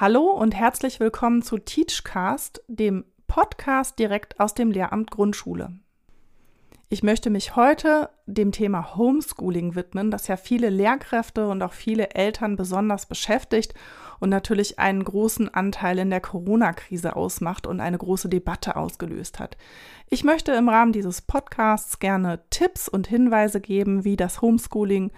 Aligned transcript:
Hallo 0.00 0.30
und 0.30 0.54
herzlich 0.54 0.98
willkommen 0.98 1.42
zu 1.42 1.58
Teachcast, 1.58 2.62
dem 2.68 3.04
Podcast 3.26 3.98
direkt 3.98 4.40
aus 4.40 4.54
dem 4.54 4.70
Lehramt 4.70 5.10
Grundschule. 5.10 5.74
Ich 6.88 7.02
möchte 7.02 7.28
mich 7.28 7.54
heute 7.54 8.08
dem 8.24 8.50
Thema 8.50 8.96
Homeschooling 8.96 9.74
widmen, 9.74 10.10
das 10.10 10.26
ja 10.26 10.38
viele 10.38 10.70
Lehrkräfte 10.70 11.48
und 11.48 11.62
auch 11.62 11.74
viele 11.74 12.12
Eltern 12.12 12.56
besonders 12.56 13.04
beschäftigt 13.04 13.74
und 14.20 14.28
natürlich 14.28 14.78
einen 14.78 15.02
großen 15.02 15.52
Anteil 15.52 15.98
in 15.98 16.10
der 16.10 16.20
Corona-Krise 16.20 17.16
ausmacht 17.16 17.66
und 17.66 17.80
eine 17.80 17.98
große 17.98 18.28
Debatte 18.28 18.76
ausgelöst 18.76 19.40
hat. 19.40 19.56
Ich 20.08 20.24
möchte 20.24 20.52
im 20.52 20.68
Rahmen 20.68 20.92
dieses 20.92 21.22
Podcasts 21.22 21.98
gerne 21.98 22.40
Tipps 22.50 22.88
und 22.88 23.06
Hinweise 23.06 23.60
geben, 23.60 24.04
wie 24.04 24.16
das 24.16 24.42
Homeschooling 24.42 25.10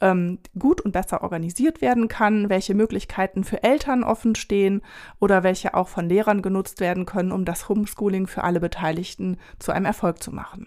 ähm, 0.00 0.38
gut 0.58 0.80
und 0.80 0.92
besser 0.92 1.22
organisiert 1.22 1.80
werden 1.80 2.08
kann, 2.08 2.48
welche 2.48 2.74
Möglichkeiten 2.74 3.44
für 3.44 3.62
Eltern 3.62 4.04
offen 4.04 4.34
stehen 4.34 4.82
oder 5.20 5.42
welche 5.42 5.74
auch 5.74 5.88
von 5.88 6.08
Lehrern 6.08 6.42
genutzt 6.42 6.80
werden 6.80 7.06
können, 7.06 7.32
um 7.32 7.44
das 7.44 7.68
Homeschooling 7.68 8.26
für 8.26 8.44
alle 8.44 8.60
Beteiligten 8.60 9.36
zu 9.58 9.72
einem 9.72 9.86
Erfolg 9.86 10.22
zu 10.22 10.32
machen. 10.32 10.66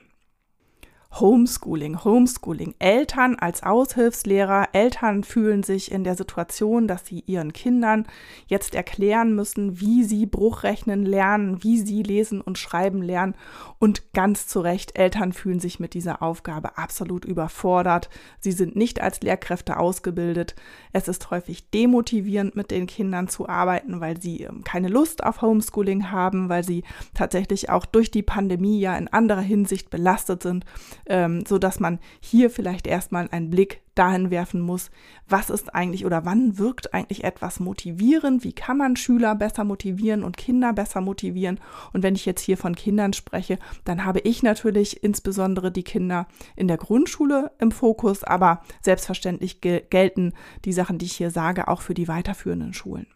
Homeschooling, 1.20 2.06
Homeschooling. 2.06 2.74
Eltern 2.80 3.36
als 3.36 3.64
Aushilfslehrer, 3.64 4.70
Eltern 4.72 5.26
fühlen 5.26 5.62
sich 5.62 5.92
in 5.92 6.06
der 6.06 6.16
Situation, 6.16 6.88
dass 6.88 7.06
sie 7.06 7.24
ihren 7.28 7.52
Kindern 7.52 8.08
jetzt 8.48 8.76
erklären 8.76 9.36
müssen, 9.36 9.82
wie 9.82 10.06
sie 10.06 10.26
Bruchrechnen 10.26 11.06
lernen, 11.06 11.64
wie 11.64 11.78
sie 11.80 12.02
lesen 12.02 12.40
und 12.40 12.58
schreiben 12.58 13.02
lernen. 13.02 13.36
Und 13.78 14.14
ganz 14.14 14.48
zu 14.48 14.62
Recht, 14.62 14.98
Eltern 14.98 15.34
fühlen 15.34 15.60
sich 15.60 15.82
mit 15.82 15.96
dieser 15.96 16.22
Aufgabe 16.22 16.78
absolut 16.78 17.26
überfordert. 17.26 18.10
Sie 18.40 18.54
sind 18.54 18.78
nicht 18.78 19.02
als 19.02 19.20
Lehrkräfte 19.22 19.78
ausgebildet. 19.78 20.56
Es 20.94 21.10
ist 21.10 21.30
häufig 21.30 21.70
demotivierend, 21.72 22.56
mit 22.56 22.72
den 22.72 22.88
Kindern 22.88 23.28
zu 23.28 23.50
arbeiten, 23.50 24.00
weil 24.00 24.22
sie 24.22 24.44
ähm, 24.44 24.64
keine 24.64 24.88
Lust 24.88 25.26
auf 25.26 25.42
Homeschooling 25.42 26.10
haben, 26.10 26.48
weil 26.48 26.64
sie 26.64 26.84
tatsächlich 27.14 27.70
auch 27.70 27.86
durch 27.86 28.12
die 28.12 28.24
Pandemie 28.24 28.80
ja 28.80 28.96
in 28.98 29.10
anderer 29.10 29.42
Hinsicht 29.42 29.90
belastet 29.90 30.42
sind 30.42 30.66
ähm, 31.06 31.44
so 31.46 31.58
dass 31.58 31.80
man 31.80 32.00
hier 32.20 32.50
vielleicht 32.50 32.88
erstmal 32.88 33.28
einen 33.32 33.50
Blick 33.50 33.82
dahin 33.96 34.32
werfen 34.32 34.62
muss, 34.62 34.90
was 35.28 35.50
ist 35.50 35.76
eigentlich 35.76 36.06
oder 36.06 36.26
wann 36.26 36.58
wirkt 36.58 36.94
eigentlich 36.94 37.24
etwas 37.24 37.60
motivierend, 37.60 38.44
wie 38.44 38.54
kann 38.54 38.78
man 38.78 38.96
Schüler 38.96 39.36
besser 39.36 39.64
motivieren 39.64 40.24
und 40.24 40.38
Kinder 40.38 40.74
besser 40.74 41.02
motivieren. 41.02 41.60
Und 41.94 42.04
wenn 42.04 42.16
ich 42.16 42.26
jetzt 42.26 42.42
hier 42.42 42.58
von 42.58 42.76
Kindern 42.76 43.14
spreche, 43.14 43.60
dann 43.84 44.06
habe 44.06 44.20
ich 44.20 44.44
natürlich 44.44 45.04
insbesondere 45.04 45.72
die 45.72 45.84
Kinder 45.84 46.28
in 46.56 46.68
der 46.68 46.78
Grundschule 46.78 47.52
im 47.60 47.72
Fokus, 47.72 48.24
aber 48.24 48.62
selbstverständlich 48.82 49.62
gelten 49.62 50.34
die 50.66 50.74
Sachen, 50.74 50.98
die 50.98 51.06
ich 51.06 51.18
hier 51.18 51.32
sage, 51.32 51.68
auch 51.68 51.82
für 51.82 51.94
die 51.94 52.08
weiterführenden 52.08 52.74
Schulen. 52.74 53.08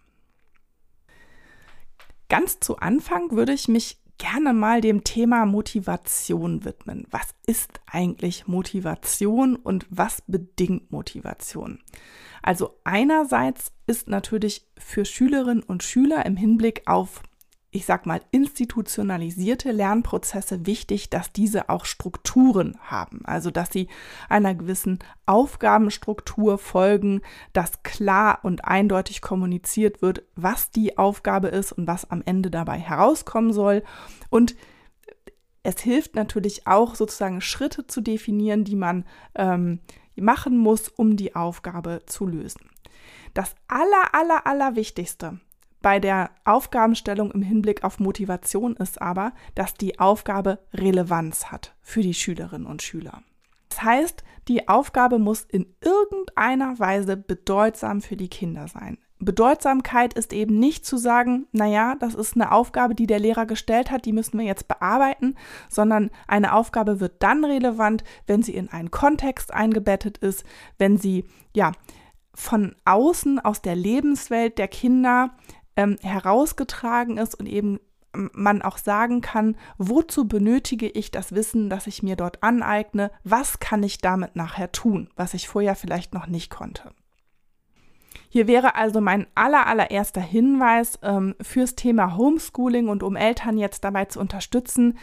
Ganz 2.28 2.60
zu 2.60 2.78
Anfang 2.78 3.32
würde 3.32 3.54
ich 3.54 3.68
mich 3.68 4.00
gerne 4.18 4.54
mal 4.54 4.82
dem 4.82 5.04
Thema 5.04 5.46
Motivation 5.46 6.66
widmen. 6.66 7.06
Was 7.12 7.30
ist 7.46 7.82
eigentlich 7.86 8.48
Motivation 8.48 9.56
und 9.56 9.86
was 9.90 10.22
bedingt 10.28 10.92
Motivation? 10.92 11.80
Also 12.42 12.80
einerseits 12.84 13.72
ist 13.88 14.08
natürlich 14.08 14.68
für 14.78 15.06
Schülerinnen 15.06 15.64
und 15.64 15.84
Schüler 15.84 16.26
im 16.26 16.38
Hinblick 16.38 16.84
auf 16.86 17.24
ich 17.76 17.86
sag 17.86 18.06
mal, 18.06 18.22
institutionalisierte 18.32 19.74
Lernprozesse 19.74 20.66
wichtig, 20.66 21.10
dass 21.10 21.34
diese 21.34 21.68
auch 21.68 21.84
Strukturen 21.84 22.78
haben. 22.82 23.26
Also, 23.26 23.52
dass 23.52 23.70
sie 23.70 23.90
einer 24.30 24.56
gewissen 24.56 25.00
Aufgabenstruktur 25.26 26.58
folgen, 26.58 27.22
dass 27.52 27.84
klar 27.84 28.40
und 28.44 28.64
eindeutig 28.64 29.22
kommuniziert 29.22 30.02
wird, 30.02 30.24
was 30.38 30.72
die 30.72 30.98
Aufgabe 30.98 31.50
ist 31.50 31.74
und 31.74 31.86
was 31.86 32.10
am 32.10 32.24
Ende 32.26 32.50
dabei 32.50 32.80
herauskommen 32.80 33.52
soll. 33.52 33.84
Und 34.30 34.56
es 35.62 35.82
hilft 35.82 36.16
natürlich 36.16 36.68
auch 36.68 36.96
sozusagen 36.96 37.42
Schritte 37.42 37.88
zu 37.88 38.00
definieren, 38.00 38.64
die 38.64 38.78
man 38.78 39.04
ähm, 39.36 39.82
machen 40.16 40.58
muss, 40.58 40.88
um 40.88 41.18
die 41.18 41.36
Aufgabe 41.36 42.04
zu 42.06 42.26
lösen. 42.26 42.70
Das 43.34 43.54
aller, 43.68 44.14
aller, 44.16 44.48
aller 44.48 44.78
Wichtigste 44.78 45.42
bei 45.82 46.00
der 46.00 46.32
Aufgabenstellung 46.46 47.32
im 47.32 47.42
Hinblick 47.42 47.84
auf 47.84 48.00
Motivation 48.00 48.76
ist 48.76 49.02
aber, 49.02 49.34
dass 49.54 49.74
die 49.76 50.00
Aufgabe 50.00 50.60
Relevanz 50.74 51.48
hat 51.52 51.76
für 51.82 52.02
die 52.02 52.14
Schülerinnen 52.14 52.68
und 52.68 52.82
Schüler. 52.82 53.22
Das 53.70 53.84
heißt, 53.84 54.24
die 54.48 54.68
Aufgabe 54.68 55.20
muss 55.20 55.44
in 55.44 55.66
irgendeiner 55.82 56.80
Weise 56.80 57.18
bedeutsam 57.18 58.02
für 58.02 58.16
die 58.16 58.30
Kinder 58.30 58.68
sein. 58.68 58.98
Bedeutsamkeit 59.20 60.14
ist 60.14 60.34
eben 60.34 60.60
nicht 60.60 60.86
zu 60.86 60.98
sagen, 60.98 61.48
naja, 61.52 61.96
das 62.00 62.16
ist 62.16 62.36
eine 62.36 62.52
Aufgabe, 62.52 62.96
die 62.96 63.08
der 63.08 63.20
Lehrer 63.20 63.46
gestellt 63.46 63.90
hat, 63.90 64.06
die 64.06 64.12
müssen 64.12 64.38
wir 64.38 64.46
jetzt 64.46 64.68
bearbeiten, 64.68 65.36
sondern 65.70 66.12
eine 66.28 66.54
Aufgabe 66.54 67.00
wird 67.00 67.24
dann 67.24 67.44
relevant, 67.46 68.04
wenn 68.28 68.44
sie 68.44 68.56
in 68.56 68.70
einen 68.70 68.92
Kontext 68.92 69.54
eingebettet 69.54 70.18
ist, 70.18 70.44
wenn 70.78 70.98
sie, 70.98 71.26
ja, 71.54 71.72
von 72.34 72.76
außen 72.84 73.40
aus 73.40 73.62
der 73.62 73.76
Lebenswelt 73.76 74.58
der 74.58 74.68
Kinder 74.68 75.32
ähm, 75.76 75.98
herausgetragen 76.02 77.18
ist 77.18 77.36
und 77.36 77.48
eben 77.48 77.80
man 78.34 78.62
auch 78.62 78.78
sagen 78.78 79.22
kann, 79.22 79.58
wozu 79.78 80.28
benötige 80.28 80.88
ich 80.88 81.12
das 81.12 81.34
Wissen, 81.34 81.70
das 81.70 81.88
ich 81.88 82.04
mir 82.04 82.16
dort 82.16 82.42
aneigne, 82.44 83.12
was 83.24 83.60
kann 83.60 83.84
ich 83.84 84.00
damit 84.00 84.36
nachher 84.36 84.72
tun, 84.72 85.10
was 85.16 85.34
ich 85.34 85.48
vorher 85.48 85.76
vielleicht 85.76 86.14
noch 86.14 86.28
nicht 86.28 86.50
konnte. 86.50 86.94
Hier 88.30 88.48
wäre 88.48 88.76
also 88.76 89.02
mein 89.02 89.28
aller, 89.36 89.68
allererster 89.68 90.22
Hinweis 90.22 91.00
ähm, 91.04 91.36
fürs 91.42 91.76
Thema 91.76 92.18
Homeschooling 92.18 92.90
und 92.90 93.04
um 93.04 93.16
Eltern 93.16 93.58
jetzt 93.58 93.84
dabei 93.84 94.06
zu 94.06 94.20
unterstützen, 94.20 94.98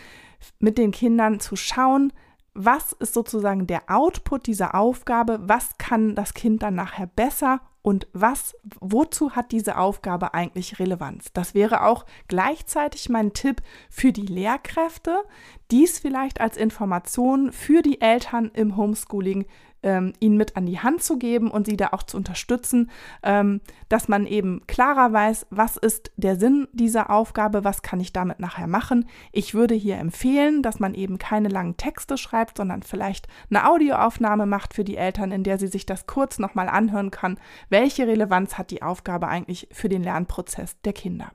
mit 0.58 0.76
den 0.76 0.90
Kindern 0.90 1.40
zu 1.40 1.56
schauen, 1.56 2.12
was 2.54 2.92
ist 2.92 3.14
sozusagen 3.14 3.66
der 3.66 3.84
Output 3.88 4.46
dieser 4.46 4.74
Aufgabe, 4.74 5.38
was 5.42 5.78
kann 5.78 6.14
das 6.14 6.34
Kind 6.34 6.62
dann 6.62 6.74
nachher 6.74 7.06
besser 7.06 7.60
und 7.82 8.06
was, 8.12 8.54
wozu 8.80 9.32
hat 9.32 9.50
diese 9.50 9.76
Aufgabe 9.76 10.34
eigentlich 10.34 10.78
Relevanz? 10.78 11.32
Das 11.32 11.52
wäre 11.52 11.84
auch 11.84 12.06
gleichzeitig 12.28 13.08
mein 13.08 13.32
Tipp 13.32 13.60
für 13.90 14.12
die 14.12 14.26
Lehrkräfte, 14.26 15.24
dies 15.72 15.98
vielleicht 15.98 16.40
als 16.40 16.56
Information 16.56 17.50
für 17.50 17.82
die 17.82 18.00
Eltern 18.00 18.52
im 18.54 18.76
Homeschooling 18.76 19.46
ähm, 19.82 20.12
ihnen 20.20 20.36
mit 20.36 20.56
an 20.56 20.66
die 20.66 20.78
Hand 20.78 21.02
zu 21.02 21.18
geben 21.18 21.50
und 21.50 21.66
sie 21.66 21.76
da 21.76 21.88
auch 21.92 22.02
zu 22.02 22.16
unterstützen, 22.16 22.90
ähm, 23.22 23.60
dass 23.88 24.08
man 24.08 24.26
eben 24.26 24.62
klarer 24.66 25.12
weiß, 25.12 25.46
was 25.50 25.76
ist 25.76 26.12
der 26.16 26.36
Sinn 26.36 26.68
dieser 26.72 27.10
Aufgabe, 27.10 27.64
was 27.64 27.82
kann 27.82 28.00
ich 28.00 28.12
damit 28.12 28.40
nachher 28.40 28.66
machen. 28.66 29.08
Ich 29.32 29.54
würde 29.54 29.74
hier 29.74 29.98
empfehlen, 29.98 30.62
dass 30.62 30.80
man 30.80 30.94
eben 30.94 31.18
keine 31.18 31.48
langen 31.48 31.76
Texte 31.76 32.16
schreibt, 32.16 32.56
sondern 32.56 32.82
vielleicht 32.82 33.28
eine 33.50 33.68
Audioaufnahme 33.68 34.46
macht 34.46 34.74
für 34.74 34.84
die 34.84 34.96
Eltern, 34.96 35.32
in 35.32 35.44
der 35.44 35.58
sie 35.58 35.68
sich 35.68 35.86
das 35.86 36.06
kurz 36.06 36.38
nochmal 36.38 36.68
anhören 36.68 37.10
kann, 37.10 37.38
welche 37.68 38.06
Relevanz 38.06 38.58
hat 38.58 38.70
die 38.70 38.82
Aufgabe 38.82 39.28
eigentlich 39.28 39.68
für 39.72 39.88
den 39.88 40.02
Lernprozess 40.02 40.80
der 40.82 40.92
Kinder. 40.92 41.32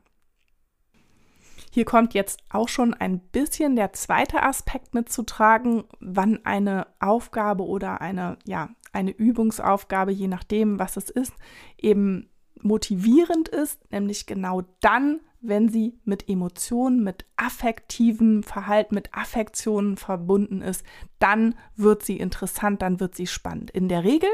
Hier 1.78 1.86
kommt 1.86 2.16
jetzt 2.16 2.40
auch 2.50 2.70
schon 2.70 2.96
ein 2.96 3.20
bisschen 3.20 3.76
der 3.76 3.94
zweite 3.94 4.42
Aspekt 4.42 4.96
mitzutragen, 4.96 5.84
wann 6.00 6.44
eine 6.44 6.88
Aufgabe 7.00 7.68
oder 7.68 8.02
eine, 8.02 8.40
ja, 8.48 8.70
eine 8.94 9.12
Übungsaufgabe, 9.12 10.12
je 10.12 10.28
nachdem, 10.28 10.80
was 10.80 10.98
es 10.98 11.12
ist, 11.12 11.34
eben 11.78 12.32
motivierend 12.60 13.50
ist, 13.50 13.92
nämlich 13.92 14.26
genau 14.26 14.64
dann, 14.80 15.20
wenn 15.40 15.70
sie 15.70 16.00
mit 16.04 16.28
Emotionen, 16.28 17.04
mit 17.04 17.26
affektivem 17.36 18.42
Verhalten, 18.42 18.96
mit 18.96 19.14
Affektionen 19.14 19.98
verbunden 19.98 20.64
ist, 20.64 20.84
dann 21.20 21.54
wird 21.76 22.02
sie 22.02 22.18
interessant, 22.18 22.82
dann 22.82 23.00
wird 23.00 23.14
sie 23.14 23.28
spannend. 23.28 23.70
In 23.70 23.88
der 23.88 24.04
Regel 24.04 24.32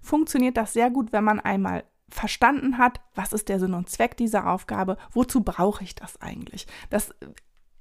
funktioniert 0.00 0.56
das 0.56 0.72
sehr 0.72 0.90
gut, 0.90 1.12
wenn 1.12 1.22
man 1.22 1.38
einmal 1.38 1.84
verstanden 2.08 2.78
hat, 2.78 3.00
was 3.14 3.32
ist 3.32 3.48
der 3.48 3.58
Sinn 3.58 3.74
und 3.74 3.88
Zweck 3.88 4.16
dieser 4.16 4.50
Aufgabe, 4.50 4.96
wozu 5.12 5.42
brauche 5.42 5.84
ich 5.84 5.94
das 5.94 6.20
eigentlich. 6.20 6.66
Das 6.90 7.14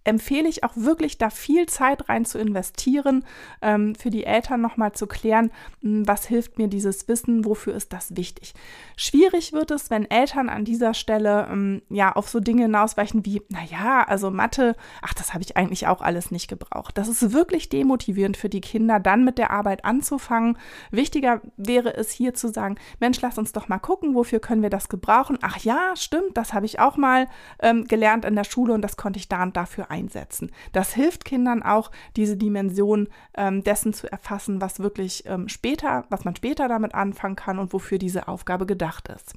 empfehle 0.03 0.47
ich 0.47 0.63
auch 0.63 0.73
wirklich, 0.75 1.17
da 1.17 1.29
viel 1.29 1.65
Zeit 1.67 2.09
rein 2.09 2.25
zu 2.25 2.38
investieren, 2.39 3.23
ähm, 3.61 3.95
für 3.95 4.09
die 4.09 4.25
Eltern 4.25 4.61
nochmal 4.61 4.91
zu 4.91 5.07
klären, 5.07 5.51
hm, 5.81 6.07
was 6.07 6.25
hilft 6.25 6.57
mir 6.57 6.67
dieses 6.67 7.07
Wissen, 7.07 7.45
wofür 7.45 7.73
ist 7.73 7.94
das 7.94 8.15
wichtig. 8.15 8.53
Schwierig 8.97 9.53
wird 9.53 9.71
es, 9.71 9.89
wenn 9.89 10.09
Eltern 10.09 10.50
an 10.50 10.65
dieser 10.65 10.94
Stelle 10.94 11.47
ähm, 11.50 11.81
ja 11.89 12.11
auf 12.11 12.29
so 12.29 12.39
Dinge 12.39 12.63
hinausweichen 12.63 13.25
wie, 13.25 13.41
naja, 13.50 14.03
also 14.03 14.29
Mathe, 14.29 14.75
ach, 15.01 15.13
das 15.13 15.33
habe 15.33 15.44
ich 15.44 15.57
eigentlich 15.57 15.88
auch 15.88 16.01
alles 16.01 16.31
nicht 16.31 16.47
gebraucht. 16.47 16.97
Das 16.97 17.07
ist 17.07 17.33
wirklich 17.33 17.69
demotivierend 17.69 18.38
für 18.38 18.50
die 18.50 18.61
Kinder, 18.61 19.00
dann 19.00 19.23
mit 19.23 19.38
der 19.38 19.51
Arbeit 19.51 19.85
anzufangen. 19.85 20.57
Wichtiger 20.91 21.41
wäre 21.57 21.95
es 21.95 22.11
hier 22.11 22.33
zu 22.33 22.50
sagen, 22.50 22.75
Mensch, 23.00 23.21
lass 23.21 23.38
uns 23.38 23.53
doch 23.53 23.67
mal 23.67 23.79
gucken, 23.79 24.15
wofür 24.15 24.39
können 24.39 24.61
wir 24.61 24.69
das 24.69 24.89
gebrauchen. 24.89 25.38
Ach 25.41 25.57
ja, 25.59 25.95
stimmt, 25.95 26.35
das 26.35 26.53
habe 26.53 26.65
ich 26.65 26.79
auch 26.79 26.97
mal 26.97 27.27
ähm, 27.59 27.85
gelernt 27.85 28.25
in 28.25 28.35
der 28.35 28.44
Schule 28.44 28.73
und 28.73 28.81
das 28.81 28.97
konnte 28.97 29.19
ich 29.19 29.29
da 29.29 29.44
und 29.44 29.55
dafür 29.55 29.91
einsetzen. 29.94 30.51
Das 30.72 30.94
hilft 30.94 31.24
Kindern 31.24 31.63
auch, 31.63 31.92
diese 32.16 32.36
Dimension 32.36 33.07
ähm, 33.36 33.63
dessen 33.63 33.94
zu 33.94 34.12
erfassen, 34.12 34.60
was 34.60 34.80
wirklich 34.80 35.24
ähm, 35.28 35.48
später, 35.48 36.06
was 36.10 36.25
man 36.25 36.36
später 36.36 36.68
damit 36.68 36.94
anfangen 36.95 37.36
kann 37.36 37.60
und 37.60 37.74
wofür 37.74 38.00
diese 38.00 38.28
Aufgabe 38.28 38.66
gedacht 38.66 39.07
ist. 39.10 39.34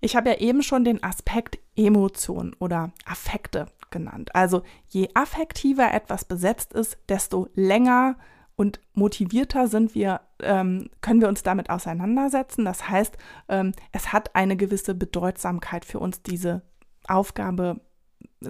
Ich 0.00 0.16
habe 0.16 0.30
ja 0.30 0.36
eben 0.38 0.62
schon 0.62 0.84
den 0.84 1.02
Aspekt 1.02 1.58
Emotion 1.76 2.54
oder 2.58 2.92
Affekte 3.04 3.66
genannt. 3.90 4.34
Also 4.34 4.62
je 4.88 5.08
affektiver 5.14 5.92
etwas 5.92 6.24
besetzt 6.24 6.72
ist, 6.72 6.96
desto 7.08 7.48
länger 7.54 8.16
und 8.56 8.80
motivierter 8.94 9.68
sind 9.68 9.94
wir, 9.94 10.20
ähm, 10.42 10.90
können 11.00 11.20
wir 11.20 11.28
uns 11.28 11.42
damit 11.42 11.70
auseinandersetzen. 11.70 12.64
Das 12.64 12.88
heißt, 12.88 13.16
ähm, 13.48 13.72
es 13.92 14.12
hat 14.12 14.34
eine 14.36 14.56
gewisse 14.56 14.94
Bedeutsamkeit 14.94 15.84
für 15.84 15.98
uns, 15.98 16.22
diese 16.22 16.62
Aufgabe 17.08 17.80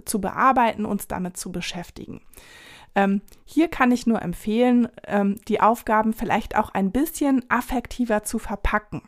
zu 0.04 0.20
bearbeiten, 0.20 0.84
uns 0.84 1.08
damit 1.08 1.36
zu 1.36 1.52
beschäftigen. 1.52 2.20
Ähm, 2.94 3.20
hier 3.44 3.68
kann 3.68 3.92
ich 3.92 4.06
nur 4.06 4.20
empfehlen, 4.20 4.88
ähm, 5.06 5.36
die 5.46 5.60
Aufgaben 5.60 6.12
vielleicht 6.12 6.56
auch 6.56 6.70
ein 6.70 6.90
bisschen 6.90 7.44
affektiver 7.48 8.24
zu 8.24 8.38
verpacken. 8.38 9.02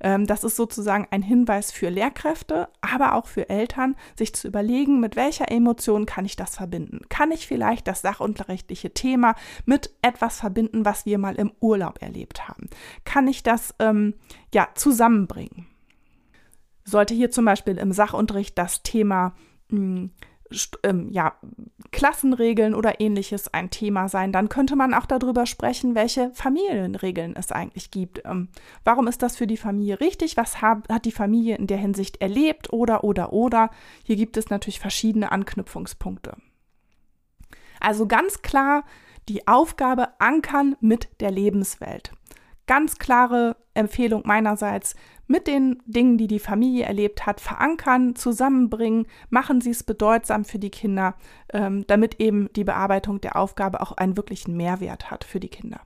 Ähm, 0.00 0.26
das 0.26 0.42
ist 0.42 0.56
sozusagen 0.56 1.06
ein 1.10 1.22
Hinweis 1.22 1.70
für 1.70 1.90
Lehrkräfte, 1.90 2.68
aber 2.80 3.14
auch 3.14 3.26
für 3.26 3.48
Eltern, 3.48 3.94
sich 4.16 4.34
zu 4.34 4.48
überlegen, 4.48 4.98
mit 4.98 5.14
welcher 5.14 5.50
Emotion 5.50 6.06
kann 6.06 6.24
ich 6.24 6.34
das 6.34 6.56
verbinden? 6.56 7.02
Kann 7.08 7.30
ich 7.30 7.46
vielleicht 7.46 7.86
das 7.86 8.02
sachunterrichtliche 8.02 8.92
Thema 8.92 9.36
mit 9.64 9.94
etwas 10.02 10.40
verbinden, 10.40 10.84
was 10.84 11.06
wir 11.06 11.18
mal 11.18 11.36
im 11.36 11.52
Urlaub 11.60 12.02
erlebt 12.02 12.48
haben? 12.48 12.68
Kann 13.04 13.28
ich 13.28 13.42
das 13.44 13.74
ähm, 13.78 14.14
ja 14.52 14.68
zusammenbringen? 14.74 15.66
Sollte 16.84 17.14
hier 17.14 17.30
zum 17.30 17.44
Beispiel 17.44 17.78
im 17.78 17.92
Sachunterricht 17.92 18.58
das 18.58 18.82
Thema 18.82 19.34
mh, 19.70 19.78
hm, 19.78 20.10
ähm, 20.82 21.08
ja, 21.10 21.34
Klassenregeln 21.92 22.74
oder 22.74 23.00
ähnliches 23.00 23.52
ein 23.52 23.70
Thema 23.70 24.08
sein. 24.08 24.32
Dann 24.32 24.48
könnte 24.48 24.76
man 24.76 24.94
auch 24.94 25.06
darüber 25.06 25.46
sprechen, 25.46 25.94
welche 25.94 26.30
Familienregeln 26.34 27.34
es 27.36 27.52
eigentlich 27.52 27.90
gibt. 27.90 28.22
Ähm, 28.24 28.48
warum 28.84 29.06
ist 29.06 29.22
das 29.22 29.36
für 29.36 29.46
die 29.46 29.56
Familie 29.56 30.00
richtig? 30.00 30.36
Was 30.36 30.60
hat, 30.60 30.88
hat 30.88 31.04
die 31.04 31.12
Familie 31.12 31.56
in 31.56 31.66
der 31.66 31.78
Hinsicht 31.78 32.20
erlebt? 32.20 32.72
Oder, 32.72 33.04
oder, 33.04 33.32
oder. 33.32 33.70
Hier 34.02 34.16
gibt 34.16 34.36
es 34.36 34.50
natürlich 34.50 34.80
verschiedene 34.80 35.30
Anknüpfungspunkte. 35.30 36.36
Also 37.80 38.06
ganz 38.06 38.42
klar 38.42 38.84
die 39.28 39.46
Aufgabe 39.46 40.08
ankern 40.20 40.76
mit 40.80 41.08
der 41.20 41.30
Lebenswelt. 41.30 42.12
Ganz 42.66 42.98
klare 42.98 43.56
Empfehlung 43.74 44.22
meinerseits, 44.26 44.94
mit 45.30 45.46
den 45.46 45.80
Dingen, 45.86 46.18
die 46.18 46.26
die 46.26 46.40
Familie 46.40 46.86
erlebt 46.86 47.24
hat, 47.24 47.40
verankern, 47.40 48.16
zusammenbringen, 48.16 49.06
machen 49.28 49.60
Sie 49.60 49.70
es 49.70 49.84
bedeutsam 49.84 50.44
für 50.44 50.58
die 50.58 50.70
Kinder, 50.70 51.14
ähm, 51.52 51.86
damit 51.86 52.20
eben 52.20 52.52
die 52.56 52.64
Bearbeitung 52.64 53.20
der 53.20 53.36
Aufgabe 53.36 53.80
auch 53.80 53.92
einen 53.92 54.16
wirklichen 54.16 54.56
Mehrwert 54.56 55.12
hat 55.12 55.22
für 55.22 55.38
die 55.38 55.48
Kinder. 55.48 55.80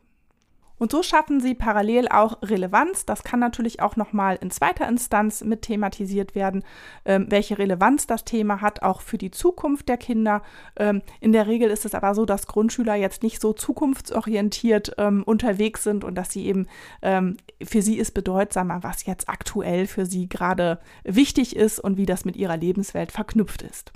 Und 0.84 0.90
so 0.90 1.02
schaffen 1.02 1.40
sie 1.40 1.54
parallel 1.54 2.08
auch 2.08 2.42
Relevanz. 2.42 3.06
Das 3.06 3.24
kann 3.24 3.40
natürlich 3.40 3.80
auch 3.80 3.96
nochmal 3.96 4.38
in 4.42 4.50
zweiter 4.50 4.86
Instanz 4.86 5.42
mit 5.42 5.62
thematisiert 5.62 6.34
werden, 6.34 6.62
ähm, 7.06 7.24
welche 7.30 7.56
Relevanz 7.56 8.06
das 8.06 8.26
Thema 8.26 8.60
hat, 8.60 8.82
auch 8.82 9.00
für 9.00 9.16
die 9.16 9.30
Zukunft 9.30 9.88
der 9.88 9.96
Kinder. 9.96 10.42
Ähm, 10.76 11.00
in 11.20 11.32
der 11.32 11.46
Regel 11.46 11.70
ist 11.70 11.86
es 11.86 11.94
aber 11.94 12.14
so, 12.14 12.26
dass 12.26 12.46
Grundschüler 12.46 12.96
jetzt 12.96 13.22
nicht 13.22 13.40
so 13.40 13.54
zukunftsorientiert 13.54 14.96
ähm, 14.98 15.22
unterwegs 15.22 15.84
sind 15.84 16.04
und 16.04 16.16
dass 16.16 16.30
sie 16.30 16.44
eben, 16.44 16.66
ähm, 17.00 17.38
für 17.62 17.80
sie 17.80 17.96
ist 17.96 18.12
bedeutsamer, 18.12 18.82
was 18.82 19.06
jetzt 19.06 19.30
aktuell 19.30 19.86
für 19.86 20.04
sie 20.04 20.28
gerade 20.28 20.80
wichtig 21.02 21.56
ist 21.56 21.80
und 21.80 21.96
wie 21.96 22.04
das 22.04 22.26
mit 22.26 22.36
ihrer 22.36 22.58
Lebenswelt 22.58 23.10
verknüpft 23.10 23.62
ist. 23.62 23.94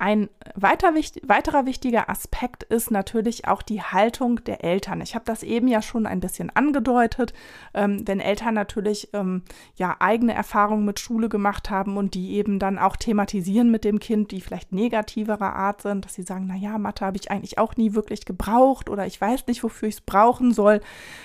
Ein 0.00 0.28
weiter, 0.54 0.94
weiterer 0.94 1.66
wichtiger 1.66 2.08
Aspekt 2.08 2.62
ist 2.62 2.92
natürlich 2.92 3.48
auch 3.48 3.62
die 3.62 3.82
Haltung 3.82 4.44
der 4.44 4.62
Eltern. 4.62 5.00
Ich 5.00 5.16
habe 5.16 5.24
das 5.24 5.42
eben 5.42 5.66
ja 5.66 5.82
schon 5.82 6.06
ein 6.06 6.20
bisschen 6.20 6.50
angedeutet. 6.54 7.32
Ähm, 7.74 8.06
wenn 8.06 8.20
Eltern 8.20 8.54
natürlich 8.54 9.08
ähm, 9.12 9.42
ja 9.74 9.96
eigene 9.98 10.34
Erfahrungen 10.34 10.84
mit 10.84 11.00
Schule 11.00 11.28
gemacht 11.28 11.70
haben 11.70 11.96
und 11.96 12.14
die 12.14 12.34
eben 12.34 12.60
dann 12.60 12.78
auch 12.78 12.94
thematisieren 12.96 13.72
mit 13.72 13.84
dem 13.84 13.98
Kind, 13.98 14.30
die 14.30 14.40
vielleicht 14.40 14.70
negativerer 14.72 15.56
Art 15.56 15.82
sind, 15.82 16.04
dass 16.04 16.14
sie 16.14 16.22
sagen, 16.22 16.46
na 16.46 16.54
ja, 16.54 16.78
Mathe 16.78 17.04
habe 17.04 17.16
ich 17.16 17.32
eigentlich 17.32 17.58
auch 17.58 17.74
nie 17.76 17.94
wirklich 17.94 18.24
gebraucht 18.24 18.88
oder 18.90 19.04
ich 19.04 19.20
weiß 19.20 19.48
nicht, 19.48 19.64
wofür 19.64 19.88
ich 19.88 19.96
es 19.96 20.00
brauchen 20.00 20.52
soll, 20.52 20.80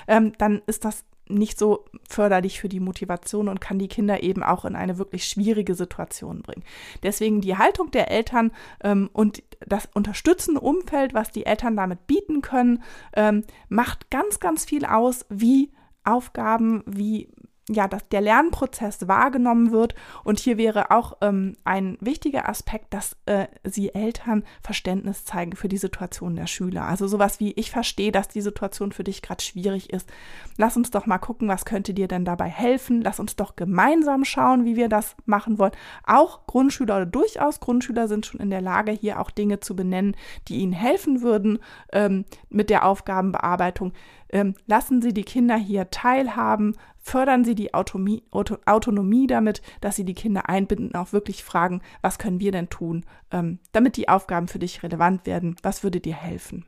ähm, 0.08 0.34
dann 0.40 0.64
ist 0.66 0.84
das 0.84 1.06
nicht 1.34 1.58
so 1.60 1.86
förderlich 2.08 2.60
für 2.60 2.70
die 2.70 2.80
Motivation 2.80 3.50
und 3.50 3.62
kann 3.62 3.80
die 3.80 3.88
Kinder 3.88 4.24
eben 4.24 4.44
auch 4.44 4.66
in 4.66 4.76
eine 4.76 4.98
wirklich 4.98 5.26
schwierige 5.26 5.76
Situation 5.76 6.42
bringen. 6.42 6.64
Deswegen 7.02 7.42
die 7.42 7.58
Haltung 7.58 7.92
der 7.92 8.12
Eltern 8.12 8.52
ähm, 8.84 9.10
und 9.14 9.44
das 9.66 9.90
unterstützende 9.94 10.62
Umfeld, 10.62 11.14
was 11.14 11.32
die 11.32 11.46
Eltern 11.46 11.76
damit 11.76 12.08
bieten 12.08 12.42
können, 12.42 12.84
ähm, 13.16 13.44
macht 13.70 14.10
ganz, 14.10 14.40
ganz 14.40 14.66
viel 14.66 14.86
aus, 14.86 15.26
wie 15.30 15.72
Aufgaben, 16.04 16.84
wie 16.86 17.30
ja, 17.70 17.88
dass 17.88 18.08
der 18.10 18.20
Lernprozess 18.22 19.08
wahrgenommen 19.08 19.72
wird. 19.72 19.96
Und 20.24 20.40
hier 20.40 20.58
wäre 20.58 20.92
auch 20.92 21.18
ähm, 21.22 21.56
ein 21.64 21.98
wichtiger 22.02 22.50
Aspekt, 22.50 22.94
dass 22.94 23.16
äh, 23.26 23.48
sie 23.64 23.94
Eltern 23.94 24.44
Verständnis 24.62 25.24
zeigen 25.24 25.56
für 25.56 25.70
die 25.70 25.78
Situation 25.78 26.36
der 26.36 26.48
Schüler. 26.48 26.84
Also 26.84 27.08
sowas 27.08 27.40
wie, 27.40 27.54
ich 27.54 27.72
verstehe, 27.72 28.12
dass 28.12 28.28
die 28.28 28.42
Situation 28.42 28.92
für 28.92 29.06
dich 29.06 29.22
gerade 29.22 29.42
schwierig 29.42 29.94
ist. 29.94 30.12
Lass 30.58 30.76
uns 30.76 30.92
doch 30.92 31.06
mal 31.06 31.20
gucken, 31.20 31.48
was 31.48 31.64
könnte 31.64 31.94
dir 31.94 32.10
denn 32.10 32.26
dabei 32.26 32.50
helfen. 32.50 33.02
Lass 33.02 33.22
uns 33.22 33.38
doch 33.38 33.56
gemeinsam 33.56 34.26
schauen, 34.26 34.66
wie 34.66 34.76
wir 34.76 34.90
das 34.90 35.16
machen 35.26 35.58
wollen. 35.58 35.72
Auch 36.06 36.46
Grundschüler 36.48 36.98
oder 36.98 37.06
durchaus 37.06 37.62
Grundschüler 37.62 38.10
sind 38.10 38.26
schon 38.26 38.42
in 38.42 38.50
der 38.50 38.62
Lage, 38.62 38.92
hier 38.92 39.22
auch 39.22 39.32
Dinge 39.32 39.62
zu 39.62 39.74
benennen, 39.74 40.18
die 40.50 40.58
ihnen 40.58 40.74
helfen 40.74 41.22
würden 41.22 41.60
ähm, 41.94 42.26
mit 42.50 42.70
der 42.70 42.86
Aufgabenbearbeitung. 42.86 43.94
Ähm, 44.34 44.56
lassen 44.66 45.00
Sie 45.04 45.14
die 45.14 45.24
Kinder 45.24 45.56
hier 45.56 45.92
teilhaben, 45.92 46.76
fördern 46.98 47.46
Sie 47.46 47.54
die 47.54 47.76
Autonomie, 47.76 48.24
Autonomie 48.32 49.28
damit, 49.28 49.62
dass 49.80 49.96
Sie 49.96 50.06
die 50.06 50.16
Kinder 50.16 50.50
einbinden, 50.50 50.96
auch 50.96 51.14
wirklich 51.14 51.44
fragen, 51.44 51.82
was 52.02 52.18
können 52.18 52.40
wir 52.40 52.52
denn 52.52 52.68
tun, 52.68 53.06
ähm, 53.30 53.60
damit 53.74 53.96
die 53.96 54.10
Aufgaben 54.10 54.48
für 54.48 54.58
dich 54.58 54.82
relevant 54.82 55.28
werden, 55.28 55.56
was 55.62 55.84
würde 55.84 56.00
dir 56.00 56.16
helfen. 56.16 56.66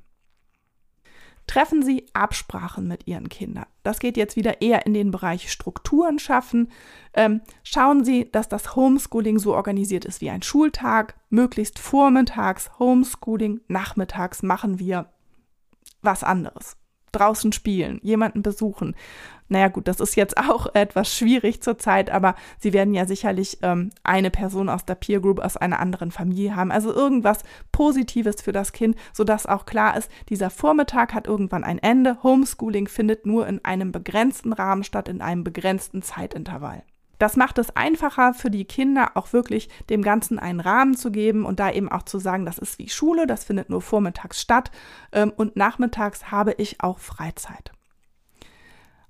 Treffen 1.47 1.81
Sie 1.81 2.05
Absprachen 2.13 2.87
mit 2.87 3.07
Ihren 3.07 3.29
Kindern. 3.29 3.65
Das 3.81 3.97
geht 3.97 4.15
jetzt 4.15 4.35
wieder 4.35 4.61
eher 4.61 4.85
in 4.85 4.93
den 4.93 5.09
Bereich 5.09 5.51
Strukturen 5.51 6.19
schaffen. 6.19 6.71
Ähm, 7.15 7.41
schauen 7.63 8.05
Sie, 8.05 8.31
dass 8.31 8.47
das 8.47 8.75
Homeschooling 8.75 9.39
so 9.39 9.55
organisiert 9.55 10.05
ist 10.05 10.21
wie 10.21 10.29
ein 10.29 10.43
Schultag. 10.43 11.15
Möglichst 11.29 11.79
vormittags 11.79 12.77
Homeschooling, 12.77 13.61
nachmittags 13.67 14.43
machen 14.43 14.77
wir 14.77 15.11
was 16.01 16.23
anderes 16.23 16.77
draußen 17.15 17.51
spielen, 17.51 17.99
jemanden 18.03 18.41
besuchen. 18.41 18.95
Naja 19.47 19.67
gut, 19.67 19.87
das 19.87 19.99
ist 19.99 20.15
jetzt 20.15 20.37
auch 20.49 20.73
etwas 20.73 21.15
schwierig 21.15 21.61
zurzeit, 21.61 22.09
aber 22.09 22.35
sie 22.59 22.73
werden 22.73 22.93
ja 22.93 23.05
sicherlich 23.05 23.59
ähm, 23.61 23.91
eine 24.03 24.31
Person 24.31 24.69
aus 24.69 24.85
der 24.85 24.95
Peer 24.95 25.19
Group 25.19 25.39
aus 25.39 25.57
einer 25.57 25.79
anderen 25.79 26.11
Familie 26.11 26.55
haben. 26.55 26.71
Also 26.71 26.93
irgendwas 26.93 27.39
Positives 27.71 28.41
für 28.41 28.51
das 28.51 28.71
Kind, 28.71 28.95
sodass 29.13 29.45
auch 29.45 29.65
klar 29.65 29.97
ist, 29.97 30.09
dieser 30.29 30.49
Vormittag 30.49 31.13
hat 31.13 31.27
irgendwann 31.27 31.63
ein 31.63 31.79
Ende. 31.79 32.21
Homeschooling 32.23 32.87
findet 32.87 33.25
nur 33.25 33.47
in 33.47 33.63
einem 33.63 33.91
begrenzten 33.91 34.53
Rahmen 34.53 34.83
statt, 34.83 35.09
in 35.09 35.21
einem 35.21 35.43
begrenzten 35.43 36.01
Zeitintervall. 36.01 36.83
Das 37.19 37.35
macht 37.35 37.57
es 37.57 37.75
einfacher 37.75 38.33
für 38.33 38.49
die 38.49 38.65
Kinder, 38.65 39.11
auch 39.15 39.33
wirklich 39.33 39.69
dem 39.89 40.01
Ganzen 40.01 40.39
einen 40.39 40.59
Rahmen 40.59 40.95
zu 40.95 41.11
geben 41.11 41.45
und 41.45 41.59
da 41.59 41.71
eben 41.71 41.89
auch 41.89 42.03
zu 42.03 42.19
sagen, 42.19 42.45
das 42.45 42.57
ist 42.57 42.79
wie 42.79 42.89
Schule, 42.89 43.27
das 43.27 43.43
findet 43.43 43.69
nur 43.69 43.81
vormittags 43.81 44.41
statt 44.41 44.71
ähm, 45.11 45.31
und 45.35 45.55
nachmittags 45.55 46.31
habe 46.31 46.53
ich 46.57 46.81
auch 46.81 46.99
Freizeit. 46.99 47.71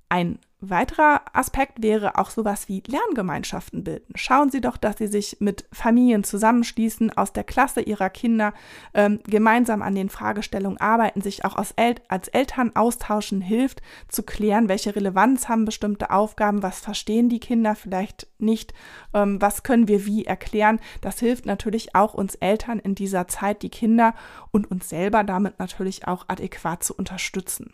Ein 0.10 0.40
weiterer 0.62 1.22
Aspekt 1.34 1.84
wäre 1.84 2.18
auch 2.18 2.30
sowas 2.30 2.68
wie 2.68 2.82
Lerngemeinschaften 2.88 3.84
bilden. 3.84 4.14
Schauen 4.16 4.50
Sie 4.50 4.62
doch, 4.62 4.78
dass 4.78 4.98
Sie 4.98 5.08
sich 5.08 5.38
mit 5.40 5.66
Familien 5.72 6.24
zusammenschließen, 6.24 7.16
aus 7.18 7.34
der 7.34 7.44
Klasse 7.44 7.82
Ihrer 7.82 8.10
Kinder 8.10 8.54
ähm, 8.94 9.20
gemeinsam 9.26 9.82
an 9.82 9.96
den 9.96 10.10
Fragestellungen 10.10 10.80
arbeiten, 10.80 11.22
sich 11.22 11.46
auch 11.46 11.56
El 11.76 11.96
als 12.08 12.28
Eltern 12.30 12.76
austauschen, 12.76 13.42
hilft 13.42 13.82
zu 14.08 14.24
klären, 14.24 14.70
welche 14.70 14.96
Relevanz 14.96 15.48
haben 15.48 15.66
bestimmte 15.66 16.10
Aufgaben, 16.10 16.64
was 16.64 16.80
verstehen 16.80 17.30
die 17.30 17.40
Kinder 17.40 17.76
vielleicht 17.76 18.28
nicht, 18.40 18.74
ähm, 19.14 19.42
was 19.42 19.64
können 19.64 19.88
wir 19.88 20.06
wie 20.06 20.26
erklären. 20.26 20.80
Das 21.02 21.20
hilft 21.20 21.46
natürlich 21.46 21.96
auch 21.96 22.14
uns 22.14 22.36
Eltern 22.36 22.80
in 22.80 22.96
dieser 22.96 23.28
Zeit, 23.28 23.62
die 23.62 23.70
Kinder 23.70 24.14
und 24.52 24.70
uns 24.72 24.90
selber 24.90 25.24
damit 25.24 25.60
natürlich 25.60 26.08
auch 26.08 26.26
adäquat 26.28 26.84
zu 26.84 26.94
unterstützen. 26.94 27.74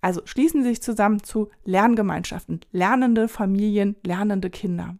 Also 0.00 0.22
schließen 0.24 0.62
Sie 0.62 0.70
sich 0.70 0.82
zusammen 0.82 1.22
zu 1.22 1.50
Lerngemeinschaften, 1.64 2.60
lernende 2.72 3.28
Familien, 3.28 3.96
lernende 4.02 4.50
Kinder. 4.50 4.96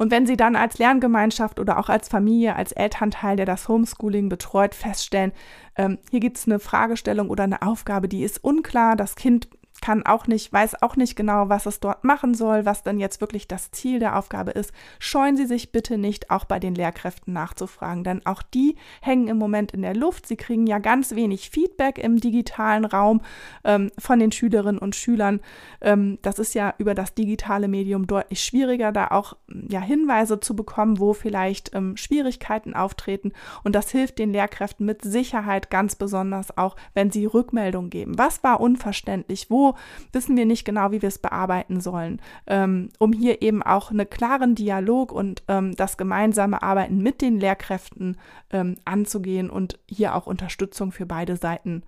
Und 0.00 0.10
wenn 0.10 0.26
Sie 0.26 0.38
dann 0.38 0.56
als 0.56 0.78
Lerngemeinschaft 0.78 1.60
oder 1.60 1.78
auch 1.78 1.90
als 1.90 2.08
Familie, 2.08 2.56
als 2.56 2.72
Elternteil, 2.72 3.36
der 3.36 3.44
das 3.44 3.68
Homeschooling 3.68 4.30
betreut, 4.30 4.74
feststellen, 4.74 5.32
ähm, 5.76 5.98
hier 6.10 6.20
gibt 6.20 6.38
es 6.38 6.46
eine 6.46 6.58
Fragestellung 6.58 7.28
oder 7.28 7.44
eine 7.44 7.60
Aufgabe, 7.60 8.08
die 8.08 8.22
ist 8.22 8.42
unklar, 8.42 8.96
das 8.96 9.14
Kind 9.14 9.48
kann 9.80 10.04
auch 10.04 10.26
nicht, 10.26 10.52
weiß 10.52 10.82
auch 10.82 10.96
nicht 10.96 11.16
genau, 11.16 11.48
was 11.48 11.66
es 11.66 11.80
dort 11.80 12.04
machen 12.04 12.34
soll, 12.34 12.64
was 12.64 12.82
dann 12.82 12.98
jetzt 12.98 13.20
wirklich 13.20 13.48
das 13.48 13.70
Ziel 13.70 13.98
der 13.98 14.18
Aufgabe 14.18 14.50
ist, 14.52 14.72
scheuen 14.98 15.36
Sie 15.36 15.46
sich 15.46 15.72
bitte 15.72 15.98
nicht, 15.98 16.30
auch 16.30 16.44
bei 16.44 16.58
den 16.58 16.74
Lehrkräften 16.74 17.32
nachzufragen, 17.32 18.04
denn 18.04 18.24
auch 18.26 18.42
die 18.42 18.76
hängen 19.00 19.28
im 19.28 19.38
Moment 19.38 19.72
in 19.72 19.82
der 19.82 19.94
Luft. 19.94 20.26
Sie 20.26 20.36
kriegen 20.36 20.66
ja 20.66 20.78
ganz 20.78 21.14
wenig 21.14 21.50
Feedback 21.50 21.98
im 21.98 22.18
digitalen 22.18 22.84
Raum 22.84 23.22
ähm, 23.64 23.90
von 23.98 24.18
den 24.18 24.32
Schülerinnen 24.32 24.78
und 24.78 24.96
Schülern. 24.96 25.40
Ähm, 25.80 26.18
das 26.22 26.38
ist 26.38 26.54
ja 26.54 26.74
über 26.78 26.94
das 26.94 27.14
digitale 27.14 27.68
Medium 27.68 28.06
deutlich 28.06 28.42
schwieriger, 28.42 28.92
da 28.92 29.08
auch 29.08 29.36
ja, 29.68 29.80
Hinweise 29.80 30.40
zu 30.40 30.54
bekommen, 30.56 30.98
wo 30.98 31.12
vielleicht 31.12 31.74
ähm, 31.74 31.96
Schwierigkeiten 31.96 32.74
auftreten. 32.74 33.32
Und 33.64 33.74
das 33.74 33.90
hilft 33.90 34.18
den 34.18 34.32
Lehrkräften 34.32 34.86
mit 34.86 35.02
Sicherheit 35.02 35.70
ganz 35.70 35.94
besonders 35.94 36.56
auch, 36.56 36.76
wenn 36.94 37.10
sie 37.10 37.26
Rückmeldung 37.26 37.90
geben. 37.90 38.18
Was 38.18 38.42
war 38.42 38.60
unverständlich? 38.60 39.50
Wo 39.50 39.69
wissen 40.12 40.36
wir 40.36 40.46
nicht 40.46 40.64
genau, 40.64 40.92
wie 40.92 41.02
wir 41.02 41.08
es 41.08 41.18
bearbeiten 41.18 41.80
sollen? 41.80 42.20
Ähm, 42.46 42.90
um 42.98 43.12
hier 43.12 43.42
eben 43.42 43.62
auch 43.62 43.90
einen 43.90 44.08
klaren 44.08 44.54
Dialog 44.54 45.12
und 45.12 45.42
ähm, 45.48 45.74
das 45.76 45.96
gemeinsame 45.96 46.62
Arbeiten 46.62 46.98
mit 46.98 47.22
den 47.22 47.38
Lehrkräften 47.38 48.16
ähm, 48.50 48.76
anzugehen 48.84 49.50
und 49.50 49.78
hier 49.88 50.14
auch 50.14 50.26
Unterstützung 50.26 50.92
für 50.92 51.06
beide 51.06 51.36
Seiten 51.36 51.82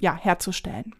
ja, 0.00 0.16
herzustellen. 0.16 0.94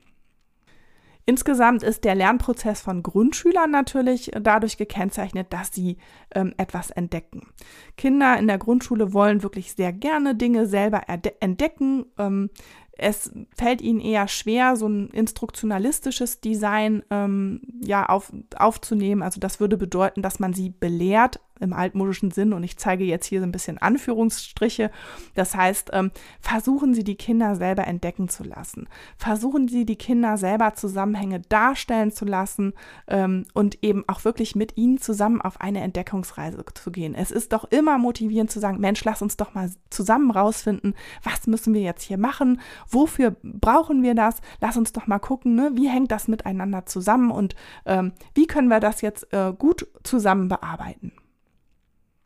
Insgesamt 1.28 1.82
ist 1.82 2.04
der 2.04 2.14
Lernprozess 2.14 2.80
von 2.80 3.02
Grundschülern 3.02 3.70
natürlich 3.70 4.30
dadurch 4.40 4.78
gekennzeichnet, 4.78 5.52
dass 5.52 5.70
sie 5.74 5.98
ähm, 6.34 6.54
etwas 6.56 6.90
entdecken. 6.90 7.48
Kinder 7.98 8.38
in 8.38 8.46
der 8.46 8.56
Grundschule 8.56 9.12
wollen 9.12 9.42
wirklich 9.42 9.74
sehr 9.74 9.92
gerne 9.92 10.34
Dinge 10.34 10.66
selber 10.66 11.02
entdecken. 11.40 12.06
Ähm, 12.16 12.48
es 12.98 13.32
fällt 13.56 13.80
ihnen 13.80 14.00
eher 14.00 14.26
schwer, 14.26 14.76
so 14.76 14.88
ein 14.88 15.08
instruktionalistisches 15.10 16.40
Design 16.40 17.04
ähm, 17.10 17.60
ja, 17.80 18.06
auf, 18.06 18.32
aufzunehmen. 18.56 19.22
Also 19.22 19.40
das 19.40 19.60
würde 19.60 19.76
bedeuten, 19.76 20.20
dass 20.20 20.40
man 20.40 20.52
sie 20.52 20.70
belehrt, 20.70 21.40
im 21.60 21.72
altmodischen 21.72 22.30
Sinn 22.30 22.52
und 22.52 22.62
ich 22.62 22.76
zeige 22.76 23.04
jetzt 23.04 23.26
hier 23.26 23.40
so 23.40 23.46
ein 23.46 23.52
bisschen 23.52 23.78
Anführungsstriche. 23.78 24.90
Das 25.34 25.54
heißt, 25.54 25.90
ähm, 25.92 26.10
versuchen 26.40 26.94
Sie 26.94 27.04
die 27.04 27.16
Kinder 27.16 27.56
selber 27.56 27.86
entdecken 27.86 28.28
zu 28.28 28.44
lassen. 28.44 28.88
Versuchen 29.16 29.68
Sie 29.68 29.84
die 29.84 29.96
Kinder 29.96 30.36
selber 30.36 30.74
Zusammenhänge 30.74 31.40
darstellen 31.40 32.12
zu 32.12 32.24
lassen 32.24 32.72
ähm, 33.06 33.44
und 33.54 33.82
eben 33.82 34.04
auch 34.06 34.24
wirklich 34.24 34.54
mit 34.54 34.76
ihnen 34.76 34.98
zusammen 34.98 35.40
auf 35.40 35.60
eine 35.60 35.80
Entdeckungsreise 35.80 36.64
zu 36.74 36.90
gehen. 36.90 37.14
Es 37.14 37.30
ist 37.30 37.52
doch 37.52 37.64
immer 37.70 37.98
motivierend 37.98 38.50
zu 38.50 38.60
sagen, 38.60 38.80
Mensch, 38.80 39.04
lass 39.04 39.22
uns 39.22 39.36
doch 39.36 39.54
mal 39.54 39.70
zusammen 39.90 40.30
rausfinden, 40.30 40.94
was 41.22 41.46
müssen 41.46 41.74
wir 41.74 41.80
jetzt 41.80 42.02
hier 42.02 42.18
machen, 42.18 42.60
wofür 42.88 43.36
brauchen 43.42 44.02
wir 44.02 44.14
das, 44.14 44.40
lass 44.60 44.76
uns 44.76 44.92
doch 44.92 45.06
mal 45.06 45.18
gucken, 45.18 45.54
ne? 45.54 45.70
wie 45.74 45.88
hängt 45.88 46.10
das 46.10 46.28
miteinander 46.28 46.86
zusammen 46.86 47.30
und 47.30 47.54
ähm, 47.86 48.12
wie 48.34 48.46
können 48.46 48.68
wir 48.68 48.80
das 48.80 49.00
jetzt 49.00 49.32
äh, 49.32 49.52
gut 49.56 49.86
zusammen 50.02 50.48
bearbeiten. 50.48 51.12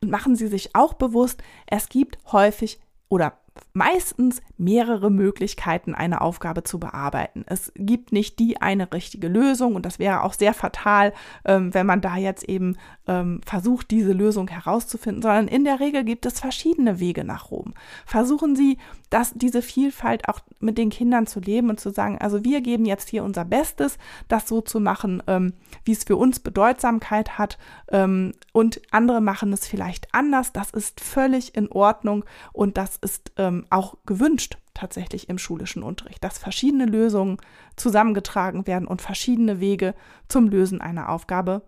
Und 0.03 0.09
machen 0.09 0.35
Sie 0.35 0.47
sich 0.47 0.75
auch 0.75 0.95
bewusst, 0.95 1.41
es 1.65 1.87
gibt 1.87 2.17
häufig 2.33 2.81
oder 3.07 3.39
meistens 3.73 4.41
mehrere 4.57 5.09
Möglichkeiten, 5.09 5.95
eine 5.95 6.21
Aufgabe 6.21 6.63
zu 6.63 6.79
bearbeiten. 6.79 7.43
Es 7.47 7.71
gibt 7.75 8.11
nicht 8.11 8.39
die 8.39 8.61
eine 8.61 8.91
richtige 8.93 9.27
Lösung 9.27 9.75
und 9.75 9.85
das 9.85 9.99
wäre 9.99 10.23
auch 10.23 10.33
sehr 10.33 10.53
fatal, 10.53 11.13
ähm, 11.45 11.73
wenn 11.73 11.85
man 11.85 12.01
da 12.01 12.17
jetzt 12.17 12.47
eben 12.47 12.77
ähm, 13.07 13.41
versucht, 13.45 13.91
diese 13.91 14.13
Lösung 14.13 14.47
herauszufinden, 14.47 15.21
sondern 15.21 15.47
in 15.47 15.63
der 15.63 15.79
Regel 15.79 16.03
gibt 16.03 16.25
es 16.25 16.39
verschiedene 16.39 16.99
Wege 16.99 17.23
nach 17.23 17.51
Rom. 17.51 17.73
Versuchen 18.05 18.55
Sie, 18.55 18.77
dass 19.09 19.33
diese 19.33 19.61
Vielfalt 19.61 20.27
auch 20.29 20.39
mit 20.59 20.77
den 20.77 20.89
Kindern 20.89 21.27
zu 21.27 21.39
leben 21.39 21.69
und 21.69 21.79
zu 21.79 21.91
sagen, 21.91 22.17
also 22.19 22.43
wir 22.43 22.61
geben 22.61 22.85
jetzt 22.85 23.09
hier 23.09 23.23
unser 23.23 23.45
Bestes, 23.45 23.97
das 24.27 24.47
so 24.47 24.61
zu 24.61 24.79
machen, 24.79 25.21
ähm, 25.27 25.53
wie 25.83 25.91
es 25.91 26.03
für 26.03 26.15
uns 26.15 26.39
Bedeutsamkeit 26.39 27.37
hat 27.37 27.57
ähm, 27.91 28.33
und 28.51 28.81
andere 28.91 29.21
machen 29.21 29.53
es 29.53 29.67
vielleicht 29.67 30.13
anders. 30.13 30.53
Das 30.53 30.71
ist 30.71 30.99
völlig 31.01 31.55
in 31.55 31.71
Ordnung 31.71 32.25
und 32.53 32.77
das 32.77 32.97
ist 32.97 33.31
ähm, 33.43 33.65
auch 33.69 33.97
gewünscht 34.05 34.57
tatsächlich 34.73 35.29
im 35.29 35.37
schulischen 35.37 35.83
Unterricht, 35.83 36.23
dass 36.23 36.37
verschiedene 36.37 36.85
Lösungen 36.85 37.37
zusammengetragen 37.75 38.65
werden 38.65 38.87
und 38.87 39.01
verschiedene 39.01 39.59
Wege 39.59 39.93
zum 40.27 40.47
Lösen 40.47 40.81
einer 40.81 41.09
Aufgabe 41.09 41.63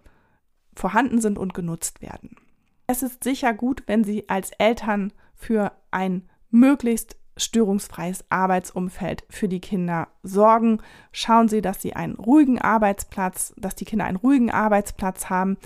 vorhanden 0.75 1.21
sind 1.21 1.37
und 1.37 1.53
genutzt 1.53 2.01
werden. 2.01 2.35
Es 2.87 3.03
ist 3.03 3.23
sicher 3.23 3.53
gut, 3.53 3.83
wenn 3.87 4.03
Sie 4.03 4.29
als 4.29 4.51
Eltern 4.57 5.13
für 5.35 5.71
ein 5.91 6.29
möglichst 6.49 7.17
störungsfreies 7.37 8.25
Arbeitsumfeld 8.29 9.25
für 9.29 9.49
die 9.49 9.59
Kinder 9.59 10.07
sorgen. 10.23 10.81
Schauen 11.11 11.49
Sie, 11.49 11.61
dass 11.61 11.81
Sie 11.81 11.93
einen 11.93 12.15
ruhigen 12.15 12.59
Arbeitsplatz, 12.61 13.53
dass 13.57 13.75
die 13.75 13.85
Kinder 13.85 14.05
einen 14.05 14.17
ruhigen 14.17 14.51
Arbeitsplatz 14.51 15.29
haben, 15.29 15.57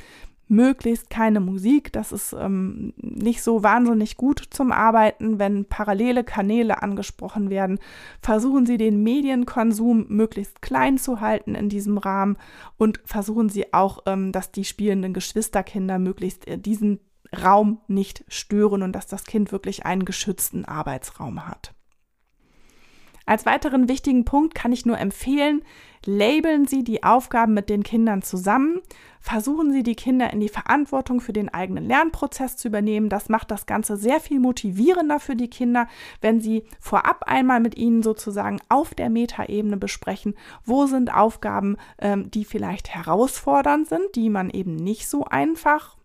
möglichst 0.49 1.09
keine 1.09 1.39
Musik. 1.39 1.93
Das 1.93 2.11
ist 2.11 2.33
ähm, 2.33 2.93
nicht 2.97 3.41
so 3.41 3.63
wahnsinnig 3.63 4.17
gut 4.17 4.43
zum 4.49 4.71
Arbeiten, 4.71 5.39
wenn 5.39 5.65
parallele 5.65 6.23
Kanäle 6.23 6.81
angesprochen 6.81 7.49
werden. 7.49 7.79
Versuchen 8.21 8.65
Sie 8.65 8.77
den 8.77 9.03
Medienkonsum 9.03 10.07
möglichst 10.09 10.61
klein 10.61 10.97
zu 10.97 11.21
halten 11.21 11.55
in 11.55 11.69
diesem 11.69 11.97
Rahmen 11.97 12.37
und 12.77 12.99
versuchen 13.05 13.49
Sie 13.49 13.73
auch, 13.73 13.99
ähm, 14.07 14.31
dass 14.31 14.51
die 14.51 14.65
spielenden 14.65 15.13
Geschwisterkinder 15.13 15.99
möglichst 15.99 16.47
äh, 16.47 16.57
diesen 16.57 16.99
Raum 17.43 17.79
nicht 17.87 18.25
stören 18.27 18.81
und 18.81 18.93
dass 18.93 19.05
das 19.05 19.25
Kind 19.25 19.51
wirklich 19.51 19.85
einen 19.85 20.03
geschützten 20.03 20.65
Arbeitsraum 20.65 21.47
hat. 21.47 21.75
Als 23.27 23.45
weiteren 23.45 23.87
wichtigen 23.87 24.25
Punkt 24.25 24.55
kann 24.55 24.71
ich 24.71 24.87
nur 24.87 24.97
empfehlen, 24.97 25.61
labeln 26.05 26.65
Sie 26.65 26.83
die 26.83 27.03
Aufgaben 27.03 27.53
mit 27.53 27.69
den 27.69 27.83
Kindern 27.83 28.21
zusammen, 28.21 28.81
versuchen 29.19 29.71
Sie 29.71 29.83
die 29.83 29.95
Kinder 29.95 30.31
in 30.31 30.39
die 30.39 30.49
Verantwortung 30.49 31.21
für 31.21 31.33
den 31.33 31.49
eigenen 31.49 31.85
Lernprozess 31.85 32.57
zu 32.57 32.69
übernehmen. 32.69 33.09
Das 33.09 33.29
macht 33.29 33.51
das 33.51 33.65
Ganze 33.65 33.97
sehr 33.97 34.19
viel 34.19 34.39
motivierender 34.39 35.19
für 35.19 35.35
die 35.35 35.49
Kinder, 35.49 35.87
wenn 36.21 36.39
Sie 36.39 36.63
vorab 36.79 37.23
einmal 37.27 37.59
mit 37.59 37.77
ihnen 37.77 38.01
sozusagen 38.01 38.59
auf 38.69 38.93
der 38.93 39.09
Metaebene 39.09 39.77
besprechen, 39.77 40.35
wo 40.65 40.85
sind 40.85 41.13
Aufgaben, 41.13 41.77
ähm, 41.99 42.31
die 42.31 42.45
vielleicht 42.45 42.89
herausfordernd 42.89 43.87
sind, 43.87 44.15
die 44.15 44.29
man 44.29 44.49
eben 44.49 44.75
nicht 44.75 45.09
so 45.09 45.25
einfach 45.25 45.98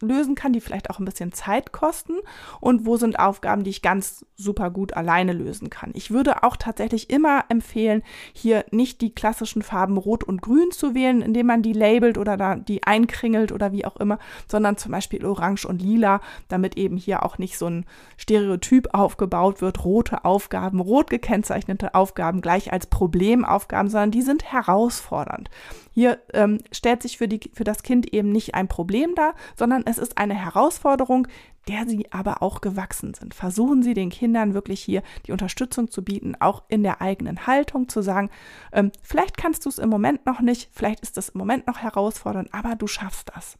lösen 0.00 0.34
kann, 0.34 0.52
die 0.52 0.60
vielleicht 0.60 0.90
auch 0.90 0.98
ein 0.98 1.04
bisschen 1.04 1.32
Zeit 1.32 1.72
kosten 1.72 2.14
und 2.60 2.86
wo 2.86 2.96
sind 2.96 3.18
Aufgaben, 3.18 3.64
die 3.64 3.70
ich 3.70 3.82
ganz 3.82 4.24
super 4.36 4.70
gut 4.70 4.94
alleine 4.94 5.32
lösen 5.32 5.70
kann. 5.70 5.90
Ich 5.94 6.10
würde 6.10 6.42
auch 6.42 6.56
tatsächlich 6.56 7.10
immer 7.10 7.44
empfehlen, 7.48 8.02
hier 8.32 8.64
nicht 8.70 9.00
die 9.00 9.14
klassischen 9.14 9.62
Farben 9.62 9.96
Rot 9.96 10.24
und 10.24 10.42
Grün 10.42 10.70
zu 10.70 10.94
wählen, 10.94 11.22
indem 11.22 11.46
man 11.46 11.62
die 11.62 11.72
labelt 11.72 12.18
oder 12.18 12.36
da 12.36 12.56
die 12.56 12.84
einkringelt 12.84 13.52
oder 13.52 13.72
wie 13.72 13.84
auch 13.84 13.96
immer, 13.96 14.18
sondern 14.48 14.76
zum 14.76 14.92
Beispiel 14.92 15.24
Orange 15.24 15.66
und 15.66 15.82
Lila, 15.82 16.20
damit 16.48 16.76
eben 16.76 16.96
hier 16.96 17.24
auch 17.24 17.38
nicht 17.38 17.58
so 17.58 17.66
ein 17.66 17.86
Stereotyp 18.16 18.88
aufgebaut 18.92 19.60
wird, 19.60 19.84
rote 19.84 20.24
Aufgaben, 20.24 20.80
rot 20.80 21.10
gekennzeichnete 21.10 21.94
Aufgaben 21.94 22.40
gleich 22.40 22.72
als 22.72 22.86
Problemaufgaben, 22.86 23.90
sondern 23.90 24.10
die 24.10 24.22
sind 24.22 24.52
herausfordernd. 24.52 25.50
Hier 25.92 26.20
ähm, 26.32 26.58
stellt 26.72 27.02
sich 27.02 27.18
für, 27.18 27.28
die, 27.28 27.50
für 27.52 27.64
das 27.64 27.82
Kind 27.82 28.12
eben 28.12 28.30
nicht 28.30 28.54
ein 28.54 28.68
Problem 28.68 29.14
dar, 29.14 29.34
sondern 29.56 29.82
es 29.86 29.98
ist 29.98 30.18
eine 30.18 30.34
Herausforderung, 30.34 31.26
der 31.68 31.86
sie 31.86 32.10
aber 32.10 32.42
auch 32.42 32.60
gewachsen 32.60 33.14
sind. 33.14 33.34
Versuchen 33.34 33.82
Sie 33.82 33.94
den 33.94 34.10
Kindern 34.10 34.54
wirklich 34.54 34.80
hier 34.80 35.02
die 35.26 35.32
Unterstützung 35.32 35.90
zu 35.90 36.02
bieten, 36.02 36.34
auch 36.40 36.64
in 36.68 36.82
der 36.82 37.00
eigenen 37.00 37.46
Haltung 37.46 37.88
zu 37.88 38.02
sagen, 38.02 38.30
ähm, 38.72 38.92
vielleicht 39.02 39.36
kannst 39.36 39.64
du 39.64 39.68
es 39.68 39.78
im 39.78 39.88
Moment 39.88 40.26
noch 40.26 40.40
nicht, 40.40 40.70
vielleicht 40.72 41.00
ist 41.00 41.18
es 41.18 41.30
im 41.30 41.38
Moment 41.38 41.66
noch 41.66 41.78
herausfordernd, 41.78 42.52
aber 42.52 42.76
du 42.76 42.86
schaffst 42.86 43.30
das. 43.34 43.58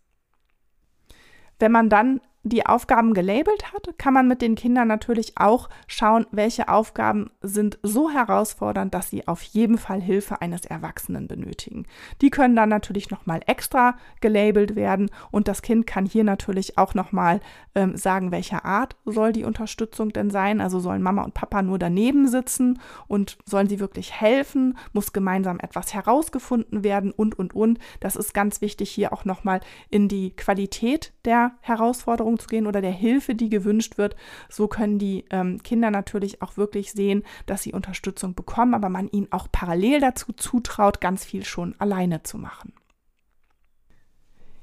Wenn 1.59 1.73
man 1.73 1.91
dann 1.91 2.21
die 2.42 2.64
Aufgaben 2.64 3.12
gelabelt 3.12 3.73
hat, 3.73 3.99
kann 3.99 4.14
man 4.14 4.26
mit 4.26 4.40
den 4.40 4.54
Kindern 4.54 4.88
natürlich 4.88 5.37
auch 5.37 5.68
schauen, 5.87 6.26
welche 6.30 6.68
Aufgaben 6.68 7.30
sind 7.42 7.78
so 7.82 8.11
herausfordernd, 8.11 8.94
dass 8.94 9.11
sie 9.11 9.28
auf 9.28 9.42
jeden 9.42 9.76
Fall 9.76 10.00
Hilfe 10.00 10.40
eines 10.40 10.64
Erwachsenen 10.64 11.28
benötigen. 11.28 11.85
Die 12.23 12.30
können 12.30 12.56
dann 12.56 12.70
natürlich 12.70 13.11
nochmal 13.11 13.40
extra 13.47 13.97
gelabelt 14.23 14.75
werden 14.75 15.11
und 15.30 15.49
das 15.49 15.61
Kind 15.61 15.87
kann 15.87 16.06
hier 16.06 16.25
natürlich 16.25 16.78
auch 16.78 16.94
nochmal 16.94 17.40
ähm, 17.75 17.97
sagen, 17.97 18.30
welcher 18.30 18.64
Art 18.64 18.97
soll 19.04 19.32
die 19.32 19.44
Unterstützung 19.44 20.11
denn 20.11 20.30
sein. 20.30 20.61
Also 20.61 20.80
sollen 20.80 21.02
Mama 21.02 21.23
und 21.23 21.35
Papa 21.35 21.62
nur 21.62 21.78
daneben 21.78 22.26
sitzen 22.26 22.80
und 23.06 23.37
sollen 23.44 23.68
sie 23.68 23.80
wirklich 23.80 24.18
helfen? 24.18 24.78
Muss 24.92 25.12
gemeinsam 25.12 25.61
etwas 25.61 25.92
herausgefunden 25.92 26.85
werden 26.85 27.11
und, 27.12 27.38
und, 27.38 27.54
und. 27.54 27.78
Das 28.00 28.16
ist 28.16 28.32
ganz 28.32 28.62
wichtig 28.62 28.90
hier 28.90 29.12
auch 29.12 29.26
nochmal 29.26 29.61
in 29.90 30.09
die 30.09 30.35
Qualität 30.35 31.12
der 31.25 31.52
Herausforderung 31.61 32.30
Förderung 32.31 32.39
zu 32.39 32.47
gehen 32.49 32.67
oder 32.67 32.81
der 32.81 32.93
Hilfe, 32.93 33.35
die 33.35 33.49
gewünscht 33.49 33.99
wird. 33.99 34.17
So 34.49 34.69
können 34.69 34.99
die 34.99 35.25
ähm, 35.31 35.63
Kinder 35.63 35.91
natürlich 35.91 36.43
auch 36.43 36.57
wirklich 36.57 36.93
sehen, 36.93 37.25
dass 37.47 37.63
sie 37.63 37.73
Unterstützung 37.73 38.35
bekommen, 38.35 38.75
aber 38.75 38.89
man 38.89 39.09
ihnen 39.09 39.29
auch 39.31 39.49
parallel 39.51 40.01
dazu 40.01 40.33
zutraut, 40.33 41.01
ganz 41.01 41.25
viel 41.25 41.45
schon 41.45 41.75
alleine 41.79 42.23
zu 42.23 42.39
machen. 42.39 42.73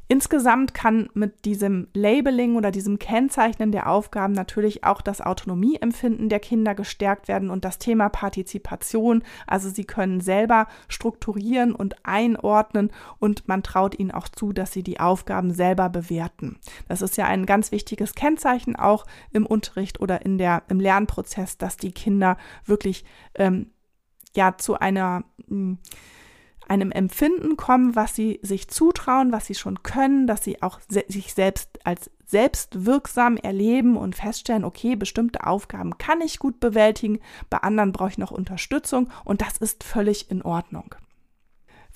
Insgesamt 0.10 0.74
kann 0.74 1.10
mit 1.14 1.44
diesem 1.44 1.88
Labeling 1.94 2.56
oder 2.56 2.72
diesem 2.72 2.98
Kennzeichnen 2.98 3.74
der 3.74 3.90
Aufgaben 3.90 4.32
natürlich 4.32 4.86
auch 4.86 5.02
das 5.02 5.20
Autonomieempfinden 5.20 6.30
der 6.30 6.40
Kinder 6.40 6.76
gestärkt 6.76 7.28
werden 7.28 7.50
und 7.50 7.66
das 7.66 7.78
Thema 7.78 8.08
Partizipation. 8.08 9.24
Also 9.48 9.70
sie 9.70 9.84
können 9.84 10.22
selber 10.22 10.68
strukturieren 10.88 11.76
und 11.76 11.96
einordnen 12.06 12.92
und 13.20 13.50
man 13.50 13.64
traut 13.64 14.00
ihnen 14.00 14.12
auch 14.12 14.30
zu, 14.30 14.54
dass 14.54 14.72
sie 14.72 14.84
die 14.84 15.02
Aufgaben 15.02 15.54
selber 15.54 15.90
bewerten. 15.90 16.58
Das 16.88 17.02
ist 17.02 17.18
ja 17.18 17.26
ein 17.26 17.46
ganz 17.46 17.74
wichtiges 17.74 18.16
Kennzeichen 18.16 18.78
auch 18.78 19.06
im 19.32 19.46
Unterricht 19.46 20.00
oder 20.00 20.26
in 20.26 20.38
der, 20.38 20.64
im 20.70 20.80
Lernprozess, 20.80 21.58
dass 21.58 21.76
die 21.76 21.92
Kinder 21.92 22.38
wirklich 22.66 23.04
ähm, 23.36 23.72
ja 24.36 24.58
zu 24.58 24.80
einer 24.80 25.26
mh, 25.48 25.50
hm, 25.50 25.78
einem 26.70 26.92
Empfinden 26.92 27.58
kommen, 27.58 27.96
was 27.96 28.16
sie 28.16 28.40
sich 28.42 28.68
zutrauen, 28.68 29.32
was 29.32 29.46
sie 29.48 29.56
schon 29.56 29.84
können, 29.84 30.28
dass 30.28 30.44
sie 30.44 30.62
auch 30.62 30.80
se 30.90 31.04
sich 31.08 31.34
selbst 31.34 31.80
als 31.86 32.12
selbstwirksam 32.26 33.38
erleben 33.38 33.96
und 33.96 34.16
feststellen, 34.16 34.66
okay, 34.66 34.96
bestimmte 34.96 35.48
Aufgaben 35.48 35.98
kann 35.98 36.20
ich 36.22 36.40
gut 36.40 36.60
bewältigen, 36.60 37.20
bei 37.50 37.60
anderen 37.60 37.94
brauche 37.94 38.10
ich 38.10 38.18
noch 38.18 38.32
Unterstützung 38.32 39.10
und 39.24 39.42
das 39.42 39.58
ist 39.58 39.84
völlig 39.84 40.30
in 40.30 40.42
Ordnung. 40.42 40.96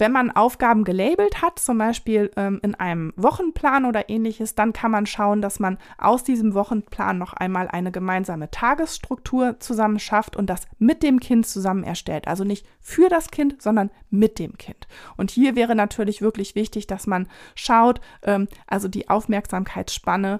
Wenn 0.01 0.13
man 0.13 0.31
Aufgaben 0.31 0.84
gelabelt 0.84 1.43
hat, 1.43 1.60
zum 1.60 1.77
Beispiel 1.77 2.31
ähm, 2.36 2.60
in 2.63 2.74
einem 2.74 3.13
Wochenplan 3.17 3.86
oder 3.86 4.10
ähnliches, 4.10 4.55
dann 4.55 4.74
kann 4.74 4.89
man 4.89 5.05
schauen, 5.05 5.43
dass 5.43 5.60
man 5.60 5.77
aus 6.00 6.24
diesem 6.24 6.55
Wochenplan 6.55 7.20
noch 7.20 7.34
einmal 7.34 7.67
eine 7.67 7.91
gemeinsame 7.91 8.50
Tagesstruktur 8.50 9.60
zusammen 9.60 10.00
schafft 10.00 10.36
und 10.36 10.50
das 10.50 10.62
mit 10.79 11.03
dem 11.03 11.20
Kind 11.20 11.46
zusammen 11.46 11.84
erstellt. 11.84 12.27
Also 12.27 12.43
nicht 12.43 12.65
für 12.79 13.10
das 13.10 13.29
Kind, 13.29 13.62
sondern 13.62 13.91
mit 14.10 14.39
dem 14.39 14.58
Kind. 14.58 14.88
Und 15.17 15.29
hier 15.29 15.55
wäre 15.55 15.75
natürlich 15.75 16.24
wirklich 16.24 16.55
wichtig, 16.55 16.88
dass 16.88 17.05
man 17.05 17.27
schaut, 17.53 18.01
ähm, 18.24 18.48
also 18.65 18.88
die 18.88 19.08
Aufmerksamkeitsspanne 19.08 20.39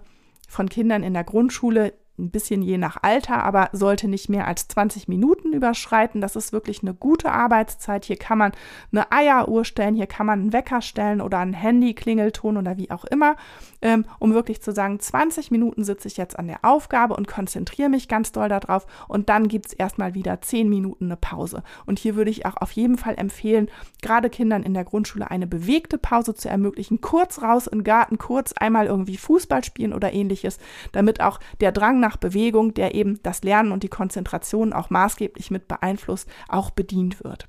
von 0.50 0.70
Kindern 0.70 1.04
in 1.04 1.14
der 1.14 1.24
Grundschule 1.24 1.94
ein 2.22 2.32
bisschen 2.32 2.62
je 2.62 2.78
nach 2.78 2.98
Alter, 3.02 3.44
aber 3.44 3.70
sollte 3.74 4.08
nicht 4.08 4.30
mehr 4.30 4.48
als 4.48 4.68
20 4.68 5.08
Minuten 5.08 5.54
überschreiten. 5.54 6.22
Das 6.22 6.36
ist 6.36 6.54
wirklich 6.54 6.82
eine 6.82 6.94
gute 6.94 7.32
Arbeitszeit. 7.32 8.06
Hier 8.06 8.18
kann 8.18 8.38
man 8.38 8.52
eine 8.92 9.12
Eieruhr 9.12 9.66
stellen, 9.66 9.96
hier 9.96 10.08
kann 10.08 10.26
man 10.26 10.40
einen 10.40 10.54
Wecker 10.54 10.82
stellen 10.82 11.22
oder 11.22 11.40
einen 11.40 11.54
Handy-Klingelton 11.54 12.58
oder 12.58 12.78
wie 12.78 12.92
auch 12.92 13.06
immer, 13.06 13.36
ähm, 13.82 14.06
um 14.20 14.34
wirklich 14.34 14.62
zu 14.62 14.72
sagen, 14.72 15.00
20 15.00 15.52
Minuten 15.52 15.84
sitze 15.84 16.08
ich 16.08 16.18
jetzt 16.18 16.38
an 16.38 16.48
der 16.48 16.60
Aufgabe 16.64 17.16
und 17.16 17.28
konzentriere 17.28 17.90
mich 17.90 18.08
ganz 18.08 18.32
doll 18.32 18.50
darauf 18.50 18.86
und 19.08 19.30
dann 19.30 19.48
gibt 19.48 19.68
es 19.68 19.74
erstmal 19.74 20.14
wieder 20.14 20.42
10 20.42 20.70
Minuten 20.70 21.06
eine 21.06 21.18
Pause. 21.18 21.64
Und 21.86 22.00
hier 22.00 22.16
würde 22.16 22.32
ich 22.32 22.46
auch 22.46 22.58
auf 22.58 22.72
jeden 22.72 22.98
Fall 22.98 23.16
empfehlen, 23.18 23.70
gerade 24.02 24.30
Kindern 24.30 24.64
in 24.64 24.74
der 24.74 24.84
Grundschule 24.84 25.30
eine 25.30 25.48
bewegte 25.48 25.98
Pause 25.98 26.34
zu 26.34 26.50
ermöglichen, 26.50 27.02
kurz 27.02 27.42
raus 27.42 27.68
im 27.68 27.84
Garten, 27.84 28.18
kurz 28.18 28.54
einmal 28.54 28.86
irgendwie 28.86 29.18
Fußball 29.18 29.64
spielen 29.64 29.94
oder 29.94 30.14
ähnliches, 30.14 30.58
damit 30.92 31.22
auch 31.22 31.40
der 31.60 31.72
Drang 31.72 32.00
nach 32.00 32.18
Bewegung, 32.18 32.74
der 32.74 32.96
eben 32.96 33.20
das 33.24 33.44
Lernen 33.44 33.72
und 33.72 33.84
die 33.84 33.90
Konzentration 33.90 34.74
auch 34.74 34.90
maßgeblich 34.90 35.52
mit 35.52 35.68
beeinflusst, 35.68 36.30
auch 36.48 36.72
bedient 36.72 37.24
wird. 37.24 37.48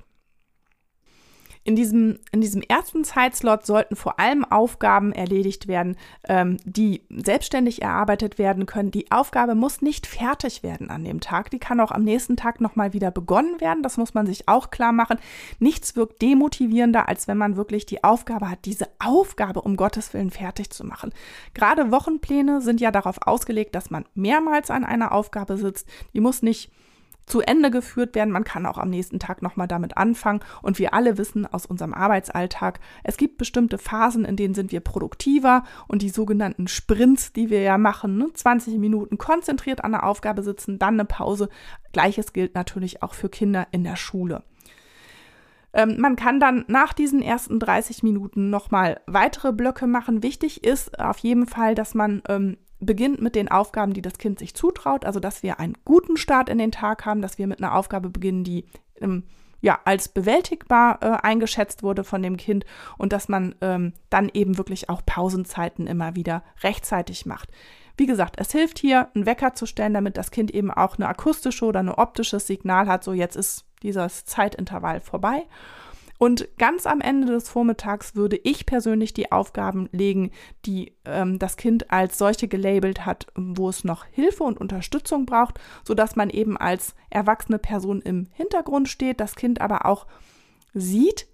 In 1.65 1.77
diesem, 1.77 2.19
in 2.33 2.41
diesem 2.41 2.61
ersten 2.61 3.05
Zeitslot 3.05 3.65
sollten 3.65 3.95
vor 3.95 4.19
allem 4.19 4.43
Aufgaben 4.43 5.13
erledigt 5.13 5.69
werden, 5.69 5.95
ähm, 6.27 6.57
die 6.65 7.03
selbstständig 7.09 7.81
erarbeitet 7.81 8.37
werden 8.37 8.65
können. 8.65 8.91
Die 8.91 9.11
Aufgabe 9.11 9.55
muss 9.55 9.81
nicht 9.81 10.05
fertig 10.05 10.61
werden 10.61 10.89
an 10.89 11.05
dem 11.05 11.21
Tag. 11.21 11.51
Die 11.51 11.59
kann 11.59 11.79
auch 11.79 11.91
am 11.91 12.03
nächsten 12.03 12.35
Tag 12.35 12.59
nochmal 12.59 12.91
wieder 12.91 13.11
begonnen 13.11 13.61
werden. 13.61 13.81
Das 13.81 13.95
muss 13.95 14.13
man 14.13 14.25
sich 14.25 14.49
auch 14.49 14.71
klar 14.71 14.91
machen. 14.91 15.19
Nichts 15.59 15.95
wirkt 15.95 16.21
demotivierender, 16.21 17.07
als 17.07 17.29
wenn 17.29 17.37
man 17.37 17.55
wirklich 17.55 17.85
die 17.85 18.03
Aufgabe 18.03 18.49
hat, 18.49 18.65
diese 18.65 18.89
Aufgabe 18.99 19.61
um 19.61 19.77
Gottes 19.77 20.13
Willen 20.13 20.31
fertig 20.31 20.69
zu 20.69 20.83
machen. 20.83 21.13
Gerade 21.53 21.91
Wochenpläne 21.91 22.61
sind 22.61 22.81
ja 22.81 22.91
darauf 22.91 23.25
ausgelegt, 23.25 23.73
dass 23.73 23.89
man 23.89 24.03
mehrmals 24.15 24.69
an 24.69 24.83
einer 24.83 25.13
Aufgabe 25.13 25.55
sitzt. 25.55 25.87
Die 26.13 26.19
muss 26.19 26.41
nicht 26.41 26.71
zu 27.25 27.41
Ende 27.41 27.71
geführt 27.71 28.15
werden. 28.15 28.31
Man 28.31 28.43
kann 28.43 28.65
auch 28.65 28.77
am 28.77 28.89
nächsten 28.89 29.19
Tag 29.19 29.41
nochmal 29.41 29.67
damit 29.67 29.97
anfangen. 29.97 30.41
Und 30.61 30.79
wir 30.79 30.93
alle 30.93 31.17
wissen 31.17 31.45
aus 31.45 31.65
unserem 31.65 31.93
Arbeitsalltag, 31.93 32.79
es 33.03 33.17
gibt 33.17 33.37
bestimmte 33.37 33.77
Phasen, 33.77 34.25
in 34.25 34.35
denen 34.35 34.53
sind 34.53 34.71
wir 34.71 34.79
produktiver 34.79 35.63
und 35.87 36.01
die 36.01 36.09
sogenannten 36.09 36.67
Sprints, 36.67 37.33
die 37.33 37.49
wir 37.49 37.61
ja 37.61 37.77
machen, 37.77 38.17
ne? 38.17 38.31
20 38.33 38.77
Minuten 38.77 39.17
konzentriert 39.17 39.83
an 39.83 39.91
der 39.91 40.03
Aufgabe 40.03 40.43
sitzen, 40.43 40.79
dann 40.79 40.95
eine 40.95 41.05
Pause. 41.05 41.49
Gleiches 41.91 42.33
gilt 42.33 42.55
natürlich 42.55 43.03
auch 43.03 43.13
für 43.13 43.29
Kinder 43.29 43.67
in 43.71 43.83
der 43.83 43.95
Schule 43.95 44.43
ähm, 45.75 45.99
man 45.99 46.15
kann 46.15 46.39
dann 46.39 46.65
nach 46.67 46.93
diesen 46.93 47.23
ersten 47.23 47.59
30 47.59 48.03
Minuten 48.03 48.51
nochmal 48.51 49.01
weitere 49.07 49.51
Blöcke 49.51 49.87
machen. 49.87 50.21
Wichtig 50.21 50.63
ist 50.63 50.99
auf 50.99 51.17
jeden 51.17 51.47
Fall, 51.47 51.73
dass 51.73 51.95
man 51.95 52.21
ähm, 52.29 52.57
beginnt 52.83 53.21
mit 53.21 53.35
den 53.35 53.49
Aufgaben, 53.49 53.93
die 53.93 54.01
das 54.01 54.17
Kind 54.17 54.39
sich 54.39 54.55
zutraut, 54.55 55.05
also 55.05 55.19
dass 55.19 55.43
wir 55.43 55.59
einen 55.59 55.77
guten 55.85 56.17
Start 56.17 56.49
in 56.49 56.57
den 56.57 56.71
Tag 56.71 57.05
haben, 57.05 57.21
dass 57.21 57.37
wir 57.37 57.47
mit 57.47 57.59
einer 57.59 57.75
Aufgabe 57.75 58.09
beginnen, 58.09 58.43
die 58.43 58.65
ähm, 59.01 59.23
ja 59.61 59.79
als 59.85 60.09
bewältigbar 60.09 60.99
äh, 61.01 61.17
eingeschätzt 61.21 61.83
wurde 61.83 62.03
von 62.03 62.21
dem 62.21 62.37
Kind 62.37 62.65
und 62.97 63.13
dass 63.13 63.29
man 63.29 63.55
ähm, 63.61 63.93
dann 64.09 64.29
eben 64.33 64.57
wirklich 64.57 64.89
auch 64.89 65.01
Pausenzeiten 65.05 65.87
immer 65.87 66.15
wieder 66.15 66.43
rechtzeitig 66.61 67.25
macht. 67.25 67.49
Wie 67.95 68.05
gesagt, 68.05 68.35
es 68.39 68.51
hilft 68.51 68.79
hier, 68.79 69.09
einen 69.13 69.25
Wecker 69.25 69.53
zu 69.53 69.65
stellen, 69.65 69.93
damit 69.93 70.17
das 70.17 70.31
Kind 70.31 70.51
eben 70.51 70.71
auch 70.71 70.97
eine 70.97 71.07
akustische 71.07 71.65
oder 71.65 71.79
ein 71.79 71.89
optisches 71.89 72.47
Signal 72.47 72.87
hat, 72.87 73.03
so 73.03 73.13
jetzt 73.13 73.35
ist 73.35 73.65
dieses 73.83 74.25
Zeitintervall 74.25 74.99
vorbei. 74.99 75.43
Und 76.17 76.47
ganz 76.57 76.85
am 76.85 77.01
Ende 77.01 77.27
des 77.27 77.49
Vormittags 77.49 78.15
würde 78.15 78.37
ich 78.37 78.65
persönlich 78.65 79.13
die 79.13 79.31
Aufgaben 79.31 79.89
legen, 79.91 80.31
die 80.65 80.93
ähm, 81.05 81.39
das 81.39 81.57
Kind 81.57 81.91
als 81.91 82.17
solche 82.17 82.47
gelabelt 82.47 83.05
hat, 83.05 83.27
wo 83.35 83.69
es 83.69 83.83
noch 83.83 84.05
Hilfe 84.05 84.43
und 84.43 84.59
Unterstützung 84.59 85.25
braucht, 85.25 85.59
sodass 85.83 86.15
man 86.15 86.29
eben 86.29 86.55
als 86.55 86.95
erwachsene 87.09 87.59
Person 87.59 88.01
im 88.01 88.27
Hintergrund 88.33 88.89
steht, 88.89 89.19
das 89.19 89.35
Kind 89.35 89.59
aber 89.59 89.85
auch 89.85 90.07
sieht, 90.73 91.27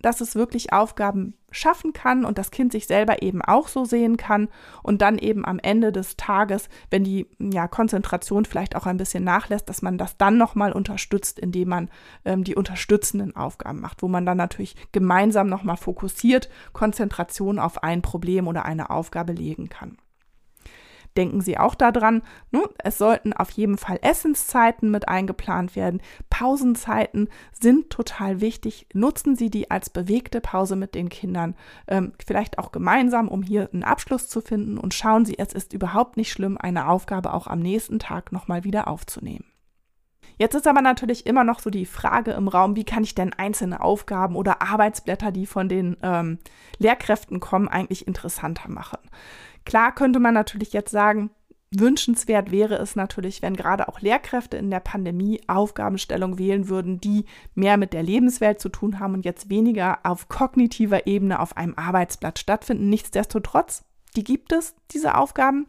dass 0.00 0.20
es 0.20 0.34
wirklich 0.34 0.72
Aufgaben 0.72 1.34
schaffen 1.50 1.92
kann 1.92 2.24
und 2.24 2.38
das 2.38 2.50
Kind 2.50 2.72
sich 2.72 2.86
selber 2.86 3.22
eben 3.22 3.42
auch 3.42 3.68
so 3.68 3.84
sehen 3.84 4.16
kann 4.16 4.48
und 4.82 5.00
dann 5.02 5.18
eben 5.18 5.44
am 5.44 5.58
Ende 5.58 5.92
des 5.92 6.16
Tages, 6.16 6.68
wenn 6.90 7.04
die 7.04 7.26
ja, 7.38 7.68
Konzentration 7.68 8.44
vielleicht 8.44 8.76
auch 8.76 8.86
ein 8.86 8.98
bisschen 8.98 9.24
nachlässt, 9.24 9.68
dass 9.68 9.82
man 9.82 9.98
das 9.98 10.16
dann 10.16 10.36
nochmal 10.36 10.72
unterstützt, 10.72 11.38
indem 11.38 11.68
man 11.68 11.90
ähm, 12.24 12.44
die 12.44 12.54
unterstützenden 12.54 13.34
Aufgaben 13.34 13.80
macht, 13.80 14.02
wo 14.02 14.08
man 14.08 14.26
dann 14.26 14.36
natürlich 14.36 14.76
gemeinsam 14.92 15.48
nochmal 15.48 15.76
fokussiert 15.76 16.48
Konzentration 16.72 17.58
auf 17.58 17.82
ein 17.82 18.02
Problem 18.02 18.46
oder 18.46 18.64
eine 18.64 18.90
Aufgabe 18.90 19.32
legen 19.32 19.68
kann 19.68 19.96
denken 21.18 21.40
Sie 21.40 21.58
auch 21.58 21.74
daran, 21.74 22.22
ne? 22.52 22.62
es 22.78 22.96
sollten 22.96 23.32
auf 23.32 23.50
jeden 23.50 23.76
Fall 23.76 23.98
Essenszeiten 24.00 24.90
mit 24.90 25.08
eingeplant 25.08 25.76
werden. 25.76 26.00
Pausenzeiten 26.30 27.28
sind 27.52 27.90
total 27.90 28.40
wichtig. 28.40 28.86
Nutzen 28.94 29.36
Sie 29.36 29.50
die 29.50 29.70
als 29.70 29.90
bewegte 29.90 30.40
Pause 30.40 30.76
mit 30.76 30.94
den 30.94 31.08
Kindern, 31.08 31.56
ähm, 31.88 32.12
vielleicht 32.24 32.58
auch 32.58 32.72
gemeinsam, 32.72 33.28
um 33.28 33.42
hier 33.42 33.68
einen 33.72 33.84
Abschluss 33.84 34.28
zu 34.28 34.40
finden. 34.40 34.78
Und 34.78 34.94
schauen 34.94 35.26
Sie, 35.26 35.38
es 35.38 35.52
ist 35.52 35.72
überhaupt 35.72 36.16
nicht 36.16 36.32
schlimm, 36.32 36.56
eine 36.56 36.88
Aufgabe 36.88 37.34
auch 37.34 37.48
am 37.48 37.58
nächsten 37.58 37.98
Tag 37.98 38.30
nochmal 38.30 38.62
wieder 38.62 38.86
aufzunehmen. 38.86 39.44
Jetzt 40.38 40.54
ist 40.54 40.68
aber 40.68 40.82
natürlich 40.82 41.26
immer 41.26 41.42
noch 41.42 41.58
so 41.58 41.68
die 41.68 41.84
Frage 41.84 42.30
im 42.30 42.46
Raum, 42.46 42.76
wie 42.76 42.84
kann 42.84 43.02
ich 43.02 43.16
denn 43.16 43.32
einzelne 43.32 43.80
Aufgaben 43.80 44.36
oder 44.36 44.62
Arbeitsblätter, 44.62 45.32
die 45.32 45.46
von 45.46 45.68
den 45.68 45.96
ähm, 46.02 46.38
Lehrkräften 46.78 47.40
kommen, 47.40 47.66
eigentlich 47.66 48.06
interessanter 48.06 48.70
machen. 48.70 48.98
Klar 49.68 49.94
könnte 49.94 50.18
man 50.18 50.32
natürlich 50.32 50.72
jetzt 50.72 50.90
sagen, 50.90 51.28
wünschenswert 51.70 52.50
wäre 52.50 52.76
es 52.76 52.96
natürlich, 52.96 53.42
wenn 53.42 53.54
gerade 53.54 53.86
auch 53.86 54.00
Lehrkräfte 54.00 54.56
in 54.56 54.70
der 54.70 54.80
Pandemie 54.80 55.42
Aufgabenstellung 55.46 56.38
wählen 56.38 56.70
würden, 56.70 57.02
die 57.02 57.26
mehr 57.54 57.76
mit 57.76 57.92
der 57.92 58.02
Lebenswelt 58.02 58.60
zu 58.60 58.70
tun 58.70 58.98
haben 58.98 59.12
und 59.12 59.26
jetzt 59.26 59.50
weniger 59.50 59.98
auf 60.04 60.30
kognitiver 60.30 61.06
Ebene 61.06 61.38
auf 61.38 61.58
einem 61.58 61.74
Arbeitsblatt 61.76 62.38
stattfinden. 62.38 62.88
Nichtsdestotrotz, 62.88 63.84
die 64.16 64.24
gibt 64.24 64.52
es, 64.52 64.74
diese 64.90 65.16
Aufgaben. 65.16 65.66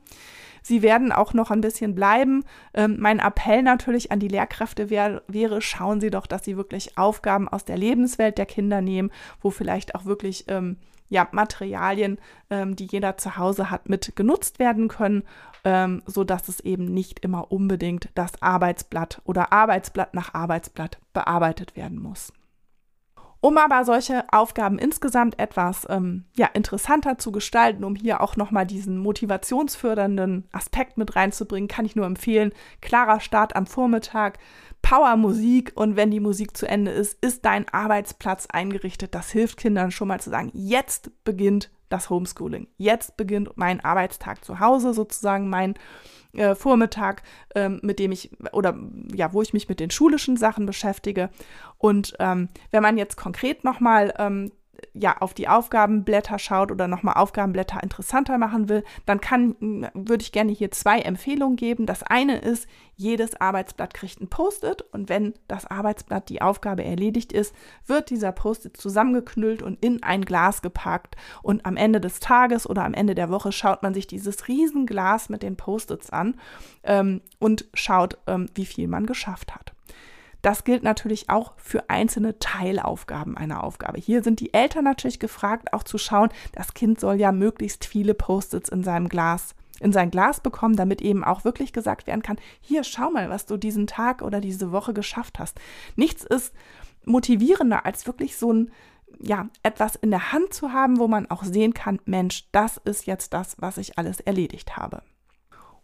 Sie 0.62 0.82
werden 0.82 1.12
auch 1.12 1.34
noch 1.34 1.52
ein 1.52 1.60
bisschen 1.60 1.94
bleiben. 1.94 2.46
Ähm, 2.74 2.96
mein 3.02 3.20
Appell 3.20 3.64
natürlich 3.64 4.14
an 4.14 4.22
die 4.22 4.30
Lehrkräfte 4.30 4.90
wär, 4.90 5.24
wäre, 5.28 5.62
schauen 5.62 6.00
Sie 6.00 6.10
doch, 6.10 6.26
dass 6.26 6.46
Sie 6.46 6.56
wirklich 6.56 6.98
Aufgaben 6.98 7.50
aus 7.50 7.66
der 7.66 7.78
Lebenswelt 7.78 8.38
der 8.38 8.46
Kinder 8.46 8.80
nehmen, 8.80 9.12
wo 9.42 9.50
vielleicht 9.50 9.94
auch 9.94 10.06
wirklich 10.06 10.46
ähm, 10.48 10.78
ja, 11.10 11.28
Materialien, 11.32 12.20
ähm, 12.50 12.76
die 12.76 12.86
jeder 12.86 13.18
zu 13.18 13.38
Hause 13.38 13.70
hat, 13.70 13.90
mit 13.90 14.16
genutzt 14.16 14.60
werden 14.60 14.88
können, 14.88 15.24
ähm, 15.64 16.02
so 16.06 16.24
dass 16.24 16.48
es 16.48 16.60
eben 16.60 16.86
nicht 16.86 17.20
immer 17.20 17.52
unbedingt 17.52 18.10
das 18.16 18.42
Arbeitsblatt 18.42 19.22
oder 19.26 19.52
Arbeitsblatt 19.52 20.14
nach 20.14 20.34
Arbeitsblatt 20.34 21.00
bearbeitet 21.14 21.76
werden 21.76 22.02
muss. 22.02 22.32
Um 23.42 23.58
aber 23.58 23.86
solche 23.86 24.26
Aufgaben 24.34 24.78
insgesamt 24.78 25.40
etwas 25.40 25.88
ähm, 25.90 26.26
ja, 26.36 26.48
interessanter 26.48 27.18
zu 27.18 27.32
gestalten, 27.32 27.86
um 27.86 27.96
hier 27.96 28.22
auch 28.22 28.36
nochmal 28.36 28.66
diesen 28.66 28.98
motivationsfördernden 28.98 30.50
Aspekt 30.52 30.98
mit 30.98 31.16
reinzubringen, 31.16 31.70
kann 31.70 31.86
ich 31.86 31.96
nur 31.96 32.06
empfehlen, 32.06 32.52
klarer 32.82 33.22
Start 33.22 33.56
am 33.56 33.66
Vormittag, 33.66 34.40
Powermusik 34.82 35.72
und 35.76 35.96
wenn 35.96 36.12
die 36.12 36.20
Musik 36.20 36.56
zu 36.56 36.68
Ende 36.68 36.92
ist, 36.92 37.24
ist 37.24 37.46
dein 37.46 37.68
Arbeitsplatz 37.70 38.48
eingerichtet. 38.48 39.16
Das 39.16 39.32
hilft 39.32 39.58
Kindern 39.58 39.92
schon 39.92 40.10
mal 40.10 40.20
zu 40.20 40.30
sagen, 40.30 40.52
jetzt 40.54 41.12
beginnt 41.24 41.70
das 41.90 42.10
Homeschooling. 42.10 42.68
Jetzt 42.78 43.18
beginnt 43.18 43.52
mein 43.56 43.84
Arbeitstag 43.84 44.44
zu 44.46 44.60
Hause, 44.60 44.94
sozusagen 44.94 45.50
mein 45.50 45.76
äh, 46.34 46.56
Vormittag, 46.56 47.24
ähm, 47.56 47.80
mit 47.84 48.00
dem 48.00 48.12
ich 48.12 48.32
oder 48.52 48.78
ja, 49.14 49.34
wo 49.34 49.42
ich 49.42 49.54
mich 49.54 49.70
mit 49.70 49.80
den 49.80 49.92
schulischen 49.92 50.38
Sachen 50.38 50.66
beschäftige. 50.66 51.30
Und 51.78 52.14
ähm, 52.20 52.50
wenn 52.72 52.84
man 52.84 52.98
jetzt 52.98 53.16
konkret 53.16 53.64
nochmal 53.64 54.14
ähm, 54.18 54.52
ja 54.94 55.18
auf 55.20 55.34
die 55.34 55.48
Aufgabenblätter 55.48 56.40
schaut 56.40 56.72
oder 56.72 56.88
nochmal 56.88 57.16
Aufgabenblätter 57.16 57.82
interessanter 57.82 58.38
machen 58.38 58.70
will, 58.70 58.84
dann 59.06 59.22
kann, 59.22 59.56
würde 59.94 60.22
ich 60.22 60.32
gerne 60.32 60.52
hier 60.52 60.72
zwei 60.72 61.00
Empfehlungen 61.00 61.56
geben. 61.56 61.86
Das 61.86 62.04
eine 62.04 62.38
ist, 62.38 62.68
jedes 62.96 63.40
Arbeitsblatt 63.40 63.94
kriegt 63.94 64.20
ein 64.20 64.30
Post-it 64.30 64.82
und 64.92 65.08
wenn 65.10 65.34
das 65.48 65.66
Arbeitsblatt 65.66 66.28
die 66.30 66.42
Aufgabe 66.42 66.84
erledigt 66.84 67.32
ist, 67.32 67.56
wird 67.86 68.10
dieser 68.10 68.32
Post-it 68.32 68.76
zusammengeknüllt 68.76 69.62
und 69.62 69.84
in 69.84 70.04
ein 70.04 70.26
Glas 70.26 70.62
gepackt 70.62 71.16
und 71.42 71.66
am 71.66 71.78
Ende 71.78 72.02
des 72.02 72.20
Tages 72.20 72.70
oder 72.70 72.84
am 72.84 72.94
Ende 72.94 73.16
der 73.16 73.30
Woche 73.30 73.52
schaut 73.52 73.84
man 73.84 73.94
sich 73.94 74.08
dieses 74.08 74.48
Riesenglas 74.48 75.30
mit 75.30 75.44
den 75.44 75.56
Post-its 75.56 76.10
an 76.10 76.36
ähm, 76.84 77.22
und 77.40 77.66
schaut, 77.74 78.18
ähm, 78.28 78.48
wie 78.54 78.66
viel 78.66 78.88
man 78.88 79.06
geschafft 79.06 79.56
hat. 79.56 79.74
Das 80.42 80.64
gilt 80.64 80.84
natürlich 80.84 81.30
auch 81.30 81.54
für 81.58 81.90
einzelne 81.90 82.40
Teilaufgaben 82.40 83.38
einer 83.38 83.64
Aufgabe. 83.64 84.00
Hier 84.00 84.24
sind 84.24 84.40
die 84.40 84.54
Eltern 84.54 84.86
natürlich 84.86 85.20
gefragt, 85.20 85.74
auch 85.74 85.84
zu 85.84 85.98
schauen, 85.98 86.30
das 86.54 86.74
Kind 86.74 87.00
soll 87.00 87.16
ja 87.16 87.32
möglichst 87.32 87.86
viele 87.86 88.14
Post-its 88.14 88.70
in 88.70 88.84
seinem 88.84 89.10
Glas 89.10 89.56
in 89.82 89.94
sein 89.94 90.12
Glas 90.12 90.42
bekommen, 90.42 90.76
damit 90.76 91.02
eben 91.02 91.24
auch 91.24 91.46
wirklich 91.46 91.74
gesagt 91.74 92.06
werden 92.06 92.22
kann, 92.22 92.38
hier 92.60 92.84
schau 92.84 93.12
mal, 93.12 93.30
was 93.30 93.46
du 93.46 93.56
diesen 93.56 93.88
Tag 93.88 94.22
oder 94.22 94.42
diese 94.42 94.74
Woche 94.74 94.94
geschafft 94.94 95.40
hast. 95.40 95.58
Nichts 95.96 96.24
ist 96.24 96.54
motivierender 97.06 97.86
als 97.86 98.06
wirklich 98.06 98.36
so 98.36 98.52
ein 98.52 98.72
ja, 99.22 99.50
etwas 99.64 99.96
in 99.96 100.12
der 100.12 100.32
Hand 100.32 100.54
zu 100.54 100.72
haben, 100.72 101.00
wo 101.00 101.08
man 101.08 101.30
auch 101.30 101.44
sehen 101.44 101.74
kann, 101.74 102.00
Mensch, 102.06 102.48
das 102.52 102.78
ist 102.78 103.06
jetzt 103.06 103.34
das, 103.34 103.56
was 103.60 103.78
ich 103.78 103.98
alles 103.98 104.20
erledigt 104.20 104.78
habe. 104.78 105.02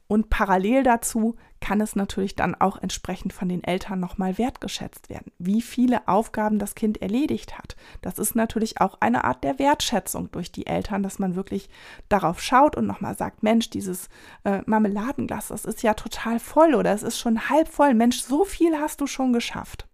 Und 0.07 0.29
parallel 0.29 0.83
dazu 0.83 1.35
kann 1.61 1.81
es 1.81 1.95
natürlich 1.95 2.35
dann 2.35 2.53
auch 2.53 2.77
entsprechend 2.77 3.33
von 3.33 3.49
den 3.49 3.63
Eltern 3.63 3.99
nochmal 3.99 4.37
wertgeschätzt 4.37 5.09
werden, 5.09 5.31
wie 5.39 5.63
viele 5.63 6.07
Aufgaben 6.07 6.59
das 6.59 6.75
Kind 6.75 7.01
erledigt 7.01 7.57
hat. 7.57 7.75
Das 8.01 8.19
ist 8.19 8.35
natürlich 8.35 8.81
auch 8.81 8.97
eine 8.99 9.23
Art 9.23 9.43
der 9.43 9.57
Wertschätzung 9.57 10.29
durch 10.31 10.51
die 10.51 10.67
Eltern, 10.67 11.01
dass 11.01 11.17
man 11.17 11.35
wirklich 11.35 11.69
darauf 12.07 12.39
schaut 12.39 12.75
und 12.75 12.85
nochmal 12.85 13.17
sagt, 13.17 13.41
Mensch, 13.41 13.71
dieses 13.71 14.09
äh, 14.43 14.61
Marmeladenglas, 14.67 15.47
das 15.47 15.65
ist 15.65 15.81
ja 15.81 15.95
total 15.95 16.39
voll 16.39 16.75
oder 16.75 16.93
es 16.93 17.01
ist 17.01 17.17
schon 17.17 17.49
halb 17.49 17.67
voll. 17.67 17.95
Mensch, 17.95 18.21
so 18.21 18.45
viel 18.45 18.77
hast 18.79 19.01
du 19.01 19.07
schon 19.07 19.33
geschafft. 19.33 19.87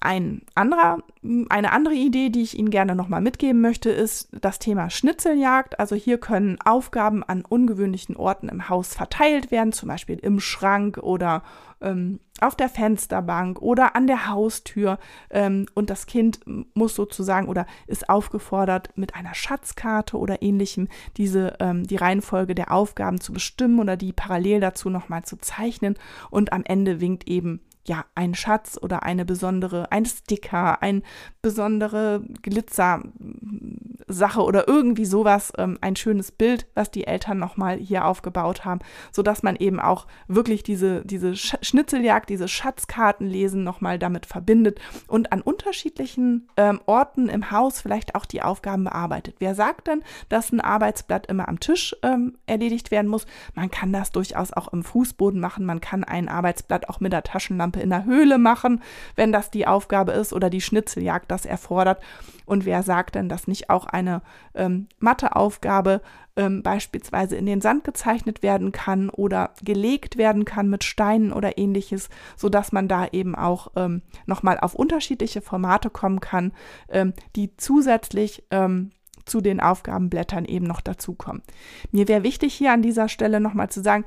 Ein 0.00 0.42
anderer, 0.54 0.98
eine 1.48 1.72
andere 1.72 1.94
Idee, 1.94 2.28
die 2.28 2.42
ich 2.42 2.58
Ihnen 2.58 2.70
gerne 2.70 2.94
nochmal 2.94 3.20
mitgeben 3.20 3.60
möchte, 3.60 3.90
ist 3.90 4.28
das 4.32 4.58
Thema 4.58 4.90
Schnitzeljagd. 4.90 5.78
Also 5.78 5.94
hier 5.94 6.18
können 6.18 6.58
Aufgaben 6.62 7.22
an 7.22 7.42
ungewöhnlichen 7.42 8.16
Orten 8.16 8.48
im 8.48 8.68
Haus 8.68 8.94
verteilt 8.94 9.50
werden, 9.50 9.72
zum 9.72 9.88
Beispiel 9.88 10.18
im 10.18 10.40
Schrank 10.40 10.98
oder 10.98 11.42
ähm, 11.80 12.20
auf 12.40 12.56
der 12.56 12.68
Fensterbank 12.68 13.62
oder 13.62 13.94
an 13.94 14.06
der 14.06 14.28
Haustür. 14.28 14.98
Ähm, 15.30 15.66
und 15.74 15.90
das 15.90 16.06
Kind 16.06 16.40
muss 16.74 16.94
sozusagen 16.96 17.48
oder 17.48 17.66
ist 17.86 18.08
aufgefordert, 18.08 18.90
mit 18.96 19.14
einer 19.14 19.34
Schatzkarte 19.34 20.18
oder 20.18 20.42
ähnlichem 20.42 20.88
diese, 21.16 21.56
ähm, 21.60 21.86
die 21.86 21.96
Reihenfolge 21.96 22.54
der 22.54 22.72
Aufgaben 22.72 23.20
zu 23.20 23.32
bestimmen 23.32 23.78
oder 23.78 23.96
die 23.96 24.12
parallel 24.12 24.60
dazu 24.60 24.90
nochmal 24.90 25.24
zu 25.24 25.36
zeichnen. 25.36 25.94
Und 26.30 26.52
am 26.52 26.64
Ende 26.64 27.00
winkt 27.00 27.28
eben 27.28 27.60
ja, 27.86 28.04
ein 28.14 28.34
Schatz 28.34 28.78
oder 28.80 29.02
eine 29.02 29.24
besondere, 29.24 29.92
ein 29.92 30.06
Sticker, 30.06 30.82
ein 30.82 31.02
besondere 31.42 32.22
Glitzersache 34.06 34.42
oder 34.42 34.66
irgendwie 34.66 35.04
sowas, 35.04 35.52
ähm, 35.58 35.78
ein 35.80 35.96
schönes 35.96 36.32
Bild, 36.32 36.66
was 36.74 36.90
die 36.90 37.06
Eltern 37.06 37.38
nochmal 37.38 37.76
hier 37.76 38.06
aufgebaut 38.06 38.64
haben, 38.64 38.80
sodass 39.12 39.42
man 39.42 39.56
eben 39.56 39.80
auch 39.80 40.06
wirklich 40.28 40.62
diese, 40.62 41.04
diese 41.04 41.36
Sch 41.36 41.56
Schnitzeljagd, 41.60 42.30
diese 42.30 42.48
Schatzkartenlesen 42.48 43.62
nochmal 43.62 43.98
damit 43.98 44.26
verbindet 44.26 44.80
und 45.08 45.32
an 45.32 45.40
unterschiedlichen 45.42 46.48
ähm, 46.56 46.80
Orten 46.86 47.28
im 47.28 47.50
Haus 47.50 47.80
vielleicht 47.80 48.14
auch 48.14 48.26
die 48.26 48.42
Aufgaben 48.42 48.84
bearbeitet. 48.84 49.36
Wer 49.38 49.54
sagt 49.54 49.88
denn, 49.88 50.02
dass 50.28 50.52
ein 50.52 50.60
Arbeitsblatt 50.60 51.26
immer 51.26 51.48
am 51.48 51.60
Tisch 51.60 51.94
ähm, 52.02 52.38
erledigt 52.46 52.90
werden 52.90 53.08
muss? 53.08 53.26
Man 53.54 53.70
kann 53.70 53.92
das 53.92 54.10
durchaus 54.10 54.52
auch 54.52 54.72
im 54.72 54.82
Fußboden 54.82 55.40
machen, 55.40 55.66
man 55.66 55.80
kann 55.80 56.04
ein 56.04 56.28
Arbeitsblatt 56.28 56.88
auch 56.88 57.00
mit 57.00 57.12
der 57.12 57.22
Taschenlampe 57.22 57.74
Lampe 57.74 57.80
in 57.80 57.90
der 57.90 58.04
Höhle 58.04 58.38
machen, 58.38 58.82
wenn 59.16 59.32
das 59.32 59.50
die 59.50 59.66
Aufgabe 59.66 60.12
ist 60.12 60.32
oder 60.32 60.50
die 60.50 60.60
Schnitzeljagd 60.60 61.30
das 61.30 61.46
erfordert. 61.46 62.00
Und 62.46 62.66
wer 62.66 62.82
sagt 62.82 63.14
denn, 63.14 63.28
dass 63.28 63.48
nicht 63.48 63.70
auch 63.70 63.86
eine 63.94 64.20
ähm, 64.54 64.88
Matheaufgabe 64.98 66.02
ähm, 66.36 66.62
beispielsweise 66.62 67.36
in 67.36 67.46
den 67.46 67.60
Sand 67.60 67.84
gezeichnet 67.84 68.42
werden 68.42 68.72
kann 68.72 69.08
oder 69.08 69.54
gelegt 69.62 70.18
werden 70.18 70.44
kann 70.44 70.68
mit 70.68 70.84
Steinen 70.84 71.32
oder 71.32 71.56
ähnliches, 71.58 72.10
sodass 72.36 72.72
man 72.72 72.88
da 72.88 73.06
eben 73.12 73.34
auch 73.34 73.68
ähm, 73.76 74.02
nochmal 74.26 74.58
auf 74.58 74.74
unterschiedliche 74.74 75.40
Formate 75.40 75.90
kommen 75.90 76.20
kann, 76.20 76.52
ähm, 76.88 77.14
die 77.36 77.56
zusätzlich 77.56 78.44
ähm, 78.50 78.90
zu 79.24 79.40
den 79.40 79.60
Aufgabenblättern 79.60 80.44
eben 80.44 80.66
noch 80.66 80.80
dazukommen. 80.80 81.42
Mir 81.92 82.08
wäre 82.08 82.24
wichtig 82.24 82.54
hier 82.54 82.72
an 82.72 82.82
dieser 82.82 83.08
Stelle 83.08 83.40
nochmal 83.40 83.70
zu 83.70 83.82
sagen, 83.82 84.04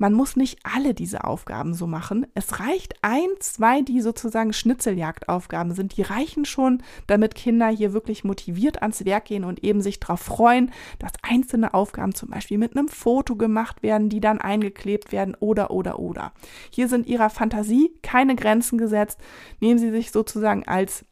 man 0.00 0.14
muss 0.14 0.34
nicht 0.34 0.60
alle 0.62 0.94
diese 0.94 1.24
Aufgaben 1.24 1.74
so 1.74 1.86
machen. 1.86 2.26
Es 2.32 2.58
reicht 2.58 2.94
ein, 3.02 3.28
zwei, 3.38 3.82
die 3.82 4.00
sozusagen 4.00 4.54
Schnitzeljagdaufgaben 4.54 5.74
sind. 5.74 5.98
Die 5.98 6.02
reichen 6.02 6.46
schon, 6.46 6.82
damit 7.06 7.34
Kinder 7.34 7.68
hier 7.68 7.92
wirklich 7.92 8.24
motiviert 8.24 8.80
ans 8.80 9.04
Werk 9.04 9.26
gehen 9.26 9.44
und 9.44 9.62
eben 9.62 9.82
sich 9.82 10.00
darauf 10.00 10.20
freuen, 10.20 10.72
dass 10.98 11.12
einzelne 11.20 11.74
Aufgaben 11.74 12.14
zum 12.14 12.30
Beispiel 12.30 12.56
mit 12.56 12.74
einem 12.74 12.88
Foto 12.88 13.36
gemacht 13.36 13.82
werden, 13.82 14.08
die 14.08 14.20
dann 14.20 14.40
eingeklebt 14.40 15.12
werden 15.12 15.36
oder, 15.38 15.70
oder, 15.70 15.98
oder. 15.98 16.32
Hier 16.70 16.88
sind 16.88 17.06
ihrer 17.06 17.28
Fantasie 17.28 17.92
keine 18.02 18.36
Grenzen 18.36 18.78
gesetzt. 18.78 19.18
Nehmen 19.60 19.78
Sie 19.78 19.90
sich 19.90 20.12
sozusagen 20.12 20.66
als 20.66 21.04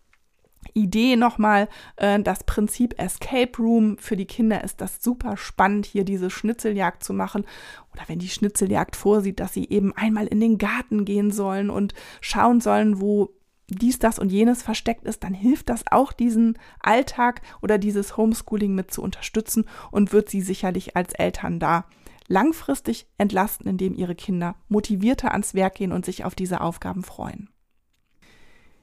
Idee 0.74 1.16
nochmal, 1.16 1.68
äh, 1.96 2.20
das 2.20 2.44
Prinzip 2.44 2.94
Escape 2.98 3.56
Room. 3.58 3.98
Für 3.98 4.16
die 4.16 4.26
Kinder 4.26 4.62
ist 4.64 4.80
das 4.80 5.02
super 5.02 5.36
spannend, 5.36 5.86
hier 5.86 6.04
diese 6.04 6.30
Schnitzeljagd 6.30 7.02
zu 7.02 7.12
machen. 7.12 7.44
Oder 7.92 8.02
wenn 8.06 8.18
die 8.18 8.28
Schnitzeljagd 8.28 8.96
vorsieht, 8.96 9.40
dass 9.40 9.52
sie 9.52 9.68
eben 9.68 9.92
einmal 9.96 10.26
in 10.26 10.40
den 10.40 10.58
Garten 10.58 11.04
gehen 11.04 11.30
sollen 11.30 11.70
und 11.70 11.94
schauen 12.20 12.60
sollen, 12.60 13.00
wo 13.00 13.30
dies, 13.70 13.98
das 13.98 14.18
und 14.18 14.32
jenes 14.32 14.62
versteckt 14.62 15.04
ist, 15.04 15.24
dann 15.24 15.34
hilft 15.34 15.68
das 15.68 15.84
auch, 15.90 16.12
diesen 16.12 16.58
Alltag 16.80 17.42
oder 17.60 17.76
dieses 17.76 18.16
Homeschooling 18.16 18.74
mit 18.74 18.90
zu 18.90 19.02
unterstützen 19.02 19.66
und 19.90 20.12
wird 20.12 20.30
sie 20.30 20.40
sicherlich 20.40 20.96
als 20.96 21.12
Eltern 21.12 21.60
da 21.60 21.84
langfristig 22.28 23.06
entlasten, 23.18 23.66
indem 23.66 23.94
ihre 23.94 24.14
Kinder 24.14 24.54
motivierter 24.68 25.32
ans 25.32 25.54
Werk 25.54 25.76
gehen 25.76 25.92
und 25.92 26.04
sich 26.04 26.24
auf 26.24 26.34
diese 26.34 26.60
Aufgaben 26.60 27.02
freuen. 27.02 27.50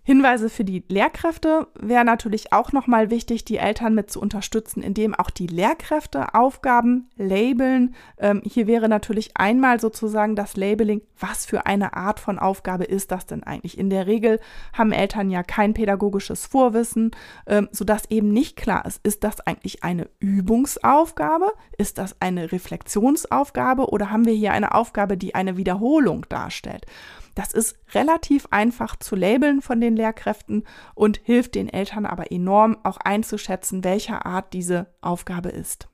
Hinweise 0.08 0.52
für 0.52 0.64
die 0.64 0.84
Lehrkräfte 0.88 1.66
wäre 1.80 2.06
natürlich 2.06 2.54
auch 2.54 2.72
nochmal 2.72 3.10
wichtig, 3.10 3.44
die 3.44 3.58
Eltern 3.58 3.96
mit 3.96 4.12
zu 4.12 4.22
unterstützen, 4.22 4.84
indem 4.84 5.16
auch 5.16 5.32
die 5.32 5.48
Lehrkräfte 5.48 6.36
Aufgaben 6.36 7.10
labeln. 7.18 7.96
Ähm, 8.20 8.44
hier 8.46 8.68
wäre 8.68 8.88
natürlich 8.88 9.36
einmal 9.36 9.80
sozusagen 9.80 10.36
das 10.36 10.58
Labeling, 10.58 11.02
was 11.20 11.48
für 11.48 11.66
eine 11.66 11.96
Art 11.96 12.20
von 12.20 12.38
Aufgabe 12.38 12.84
ist 12.84 13.10
das 13.10 13.26
denn 13.26 13.42
eigentlich? 13.42 13.80
In 13.80 13.90
der 13.90 14.06
Regel 14.06 14.40
haben 14.74 14.92
Eltern 14.92 15.32
ja 15.32 15.42
kein 15.42 15.74
pädagogisches 15.74 16.46
Vorwissen, 16.46 17.10
ähm, 17.48 17.68
sodass 17.72 18.04
eben 18.12 18.30
nicht 18.30 18.58
klar 18.58 18.86
ist, 18.86 19.04
ist 19.04 19.24
das 19.24 19.42
eigentlich 19.42 19.84
eine 19.84 20.08
Übungsaufgabe? 20.20 21.52
Ist 21.80 21.98
das 21.98 22.16
eine 22.20 22.52
Reflexionsaufgabe 22.52 23.90
oder 23.90 24.12
haben 24.12 24.26
wir 24.26 24.34
hier 24.34 24.52
eine 24.52 24.76
Aufgabe, 24.76 25.18
die 25.18 25.34
eine 25.34 25.58
Wiederholung 25.58 26.28
darstellt? 26.30 26.86
Das 27.36 27.54
ist 27.54 27.78
relativ 27.94 28.48
einfach 28.50 28.96
zu 28.96 29.16
labeln 29.16 29.62
von 29.62 29.82
den 29.82 29.96
Lehrkräften 29.96 30.64
und 30.96 31.20
hilft 31.24 31.56
den 31.56 31.70
Eltern 31.70 32.06
aber 32.06 32.32
enorm 32.32 32.78
auch 32.84 32.98
einzuschätzen, 32.98 33.84
welcher 33.84 34.26
Art 34.26 34.54
diese 34.54 34.88
Aufgabe 35.02 35.50
ist. 35.50 35.90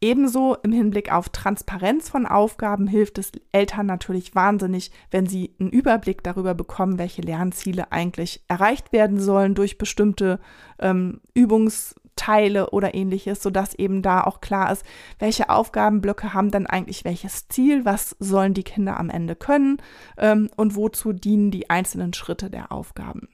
Ebenso 0.00 0.56
im 0.62 0.72
Hinblick 0.72 1.10
auf 1.10 1.30
Transparenz 1.30 2.10
von 2.10 2.26
Aufgaben 2.26 2.86
hilft 2.86 3.18
es 3.18 3.32
Eltern 3.52 3.86
natürlich 3.86 4.34
wahnsinnig, 4.34 4.90
wenn 5.10 5.26
sie 5.26 5.54
einen 5.58 5.70
Überblick 5.70 6.22
darüber 6.22 6.54
bekommen, 6.54 6.98
welche 6.98 7.22
Lernziele 7.22 7.92
eigentlich 7.92 8.44
erreicht 8.46 8.92
werden 8.92 9.18
sollen 9.20 9.54
durch 9.54 9.78
bestimmte 9.78 10.38
ähm, 10.78 11.20
Übungs- 11.34 11.94
Teile 12.16 12.70
oder 12.70 12.94
ähnliches, 12.94 13.42
sodass 13.42 13.74
eben 13.74 14.02
da 14.02 14.24
auch 14.24 14.40
klar 14.40 14.72
ist, 14.72 14.84
welche 15.18 15.50
Aufgabenblöcke 15.50 16.34
haben 16.34 16.50
dann 16.50 16.66
eigentlich 16.66 17.04
welches 17.04 17.48
Ziel, 17.48 17.84
was 17.84 18.16
sollen 18.18 18.54
die 18.54 18.64
Kinder 18.64 18.98
am 18.98 19.10
Ende 19.10 19.36
können 19.36 19.78
ähm, 20.18 20.50
und 20.56 20.74
wozu 20.74 21.12
dienen 21.12 21.50
die 21.50 21.70
einzelnen 21.70 22.12
Schritte 22.14 22.50
der 22.50 22.72
Aufgaben. 22.72 23.28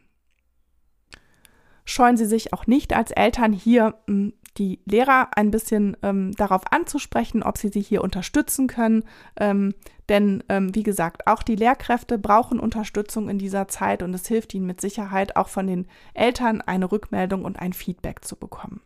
Scheuen 1.85 2.16
Sie 2.16 2.27
sich 2.27 2.53
auch 2.53 2.66
nicht 2.66 2.95
als 2.95 3.11
Eltern 3.11 3.53
hier 3.53 3.95
hm, 4.07 4.35
die 4.59 4.81
Lehrer 4.85 5.29
ein 5.37 5.51
bisschen 5.51 5.97
ähm, 6.03 6.33
darauf 6.33 6.62
anzusprechen, 6.71 7.43
ob 7.43 7.59
sie 7.59 7.69
sie 7.69 7.81
hier 7.81 8.03
unterstützen 8.03 8.67
können. 8.67 9.05
Ähm, 9.37 9.75
denn 10.09 10.45
ähm, 10.49 10.75
wie 10.75 10.83
gesagt, 10.83 11.27
auch 11.27 11.43
die 11.43 11.57
Lehrkräfte 11.57 12.19
brauchen 12.19 12.61
Unterstützung 12.61 13.29
in 13.29 13.38
dieser 13.38 13.69
Zeit 13.69 14.03
und 14.03 14.12
es 14.12 14.27
hilft 14.27 14.53
ihnen 14.55 14.67
mit 14.67 14.81
Sicherheit 14.81 15.37
auch 15.37 15.49
von 15.49 15.67
den 15.67 15.87
Eltern 16.12 16.61
eine 16.61 16.91
Rückmeldung 16.91 17.45
und 17.45 17.59
ein 17.59 17.73
Feedback 17.73 18.25
zu 18.25 18.37
bekommen. 18.37 18.81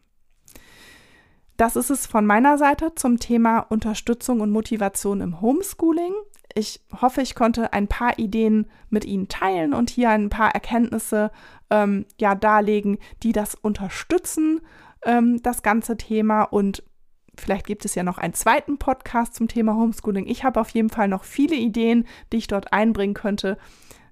das 1.57 1.75
ist 1.75 1.91
es 1.91 2.07
von 2.07 2.27
meiner 2.27 2.59
Seite 2.59 2.95
zum 2.95 3.19
Thema 3.19 3.61
Unterstützung 3.61 4.41
und 4.41 4.51
Motivation 4.51 5.21
im 5.21 5.41
Homeschooling. 5.41 6.13
Ich 6.55 6.81
hoffe, 7.01 7.23
ich 7.23 7.35
konnte 7.35 7.73
ein 7.73 7.89
paar 7.89 8.19
Ideen 8.19 8.67
mit 8.89 9.05
Ihnen 9.05 9.29
teilen 9.29 9.75
und 9.75 9.91
hier 9.91 10.11
ein 10.11 10.31
paar 10.31 10.55
Erkenntnisse 10.55 11.31
ähm, 11.71 12.07
ja 12.19 12.35
darlegen, 12.35 12.99
die 13.23 13.33
das 13.33 13.55
unterstützen, 13.55 14.61
ähm, 15.07 15.43
das 15.43 15.63
ganze 15.63 15.97
Thema. 15.97 16.43
Und 16.43 16.83
vielleicht 17.37 17.67
gibt 17.67 17.85
es 17.85 17.95
ja 17.95 18.03
noch 18.03 18.19
einen 18.19 18.35
zweiten 18.35 18.79
Podcast 18.79 19.35
zum 19.35 19.49
Thema 19.49 19.75
Homeschooling. 19.75 20.27
Ich 20.27 20.45
habe 20.45 20.61
auf 20.61 20.71
jeden 20.71 20.91
Fall 20.91 21.09
noch 21.09 21.25
viele 21.25 21.57
Ideen, 21.57 22.07
die 22.33 22.39
ich 22.39 22.49
dort 22.49 22.73
einbringen 22.73 23.15
könnte. 23.15 23.57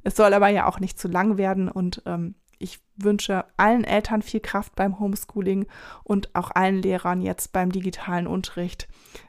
Es 0.03 0.17
soll 0.17 0.33
aber 0.33 0.49
ja 0.49 0.67
auch 0.67 0.81
nicht 0.81 0.99
zu 0.99 1.09
lang 1.09 1.39
werden 1.39 1.69
und 1.69 2.03
ähm, 2.07 2.35
ich 2.59 2.81
wünsche 2.97 3.45
allen 3.57 3.85
Eltern 3.85 4.23
viel 4.23 4.41
Kraft 4.41 4.75
beim 4.77 5.01
Homeschooling 5.01 5.67
und 6.05 6.35
auch 6.35 6.51
allen 6.53 6.81
Lehrern 6.83 7.21
jetzt 7.21 7.53
beim 7.53 7.73
digitalen 7.73 8.27
Unterricht 8.27 8.89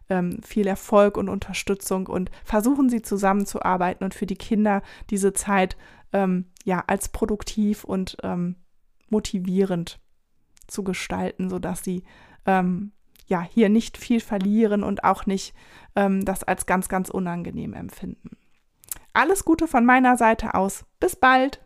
ähm, 0.10 0.40
viel 0.44 0.68
Erfolg 0.68 1.18
und 1.18 1.30
Unterstützung 1.30 2.08
und 2.08 2.30
versuchen 2.44 2.90
sie 2.90 3.02
zusammenzuarbeiten 3.02 4.04
und 4.04 4.14
für 4.14 4.26
die 4.26 4.38
Kinder 4.38 4.84
diese 5.10 5.34
Zeit 5.34 5.76
ähm, 6.14 6.52
ja 6.64 6.84
als 6.88 7.10
produktiv 7.10 7.84
und 7.84 8.18
ähm, 8.24 8.56
motivierend 9.10 10.00
zu 10.68 10.84
gestalten, 10.84 11.50
sodass 11.50 11.84
sie 11.84 12.04
ähm, 12.46 12.92
ja 13.28 13.42
hier 13.42 13.70
nicht 13.70 13.98
viel 13.98 14.20
verlieren 14.20 14.84
und 14.84 15.04
auch 15.04 15.26
nicht 15.26 15.56
ähm, 15.96 16.24
das 16.26 16.44
als 16.44 16.66
ganz, 16.66 16.90
ganz 16.90 17.10
unangenehm 17.10 17.74
empfinden. 17.74 18.38
Alles 19.14 19.46
Gute 19.46 19.68
von 19.68 19.86
meiner 19.86 20.18
Seite 20.18 20.54
aus. 20.54 20.86
Bis 21.00 21.16
bald! 21.16 21.65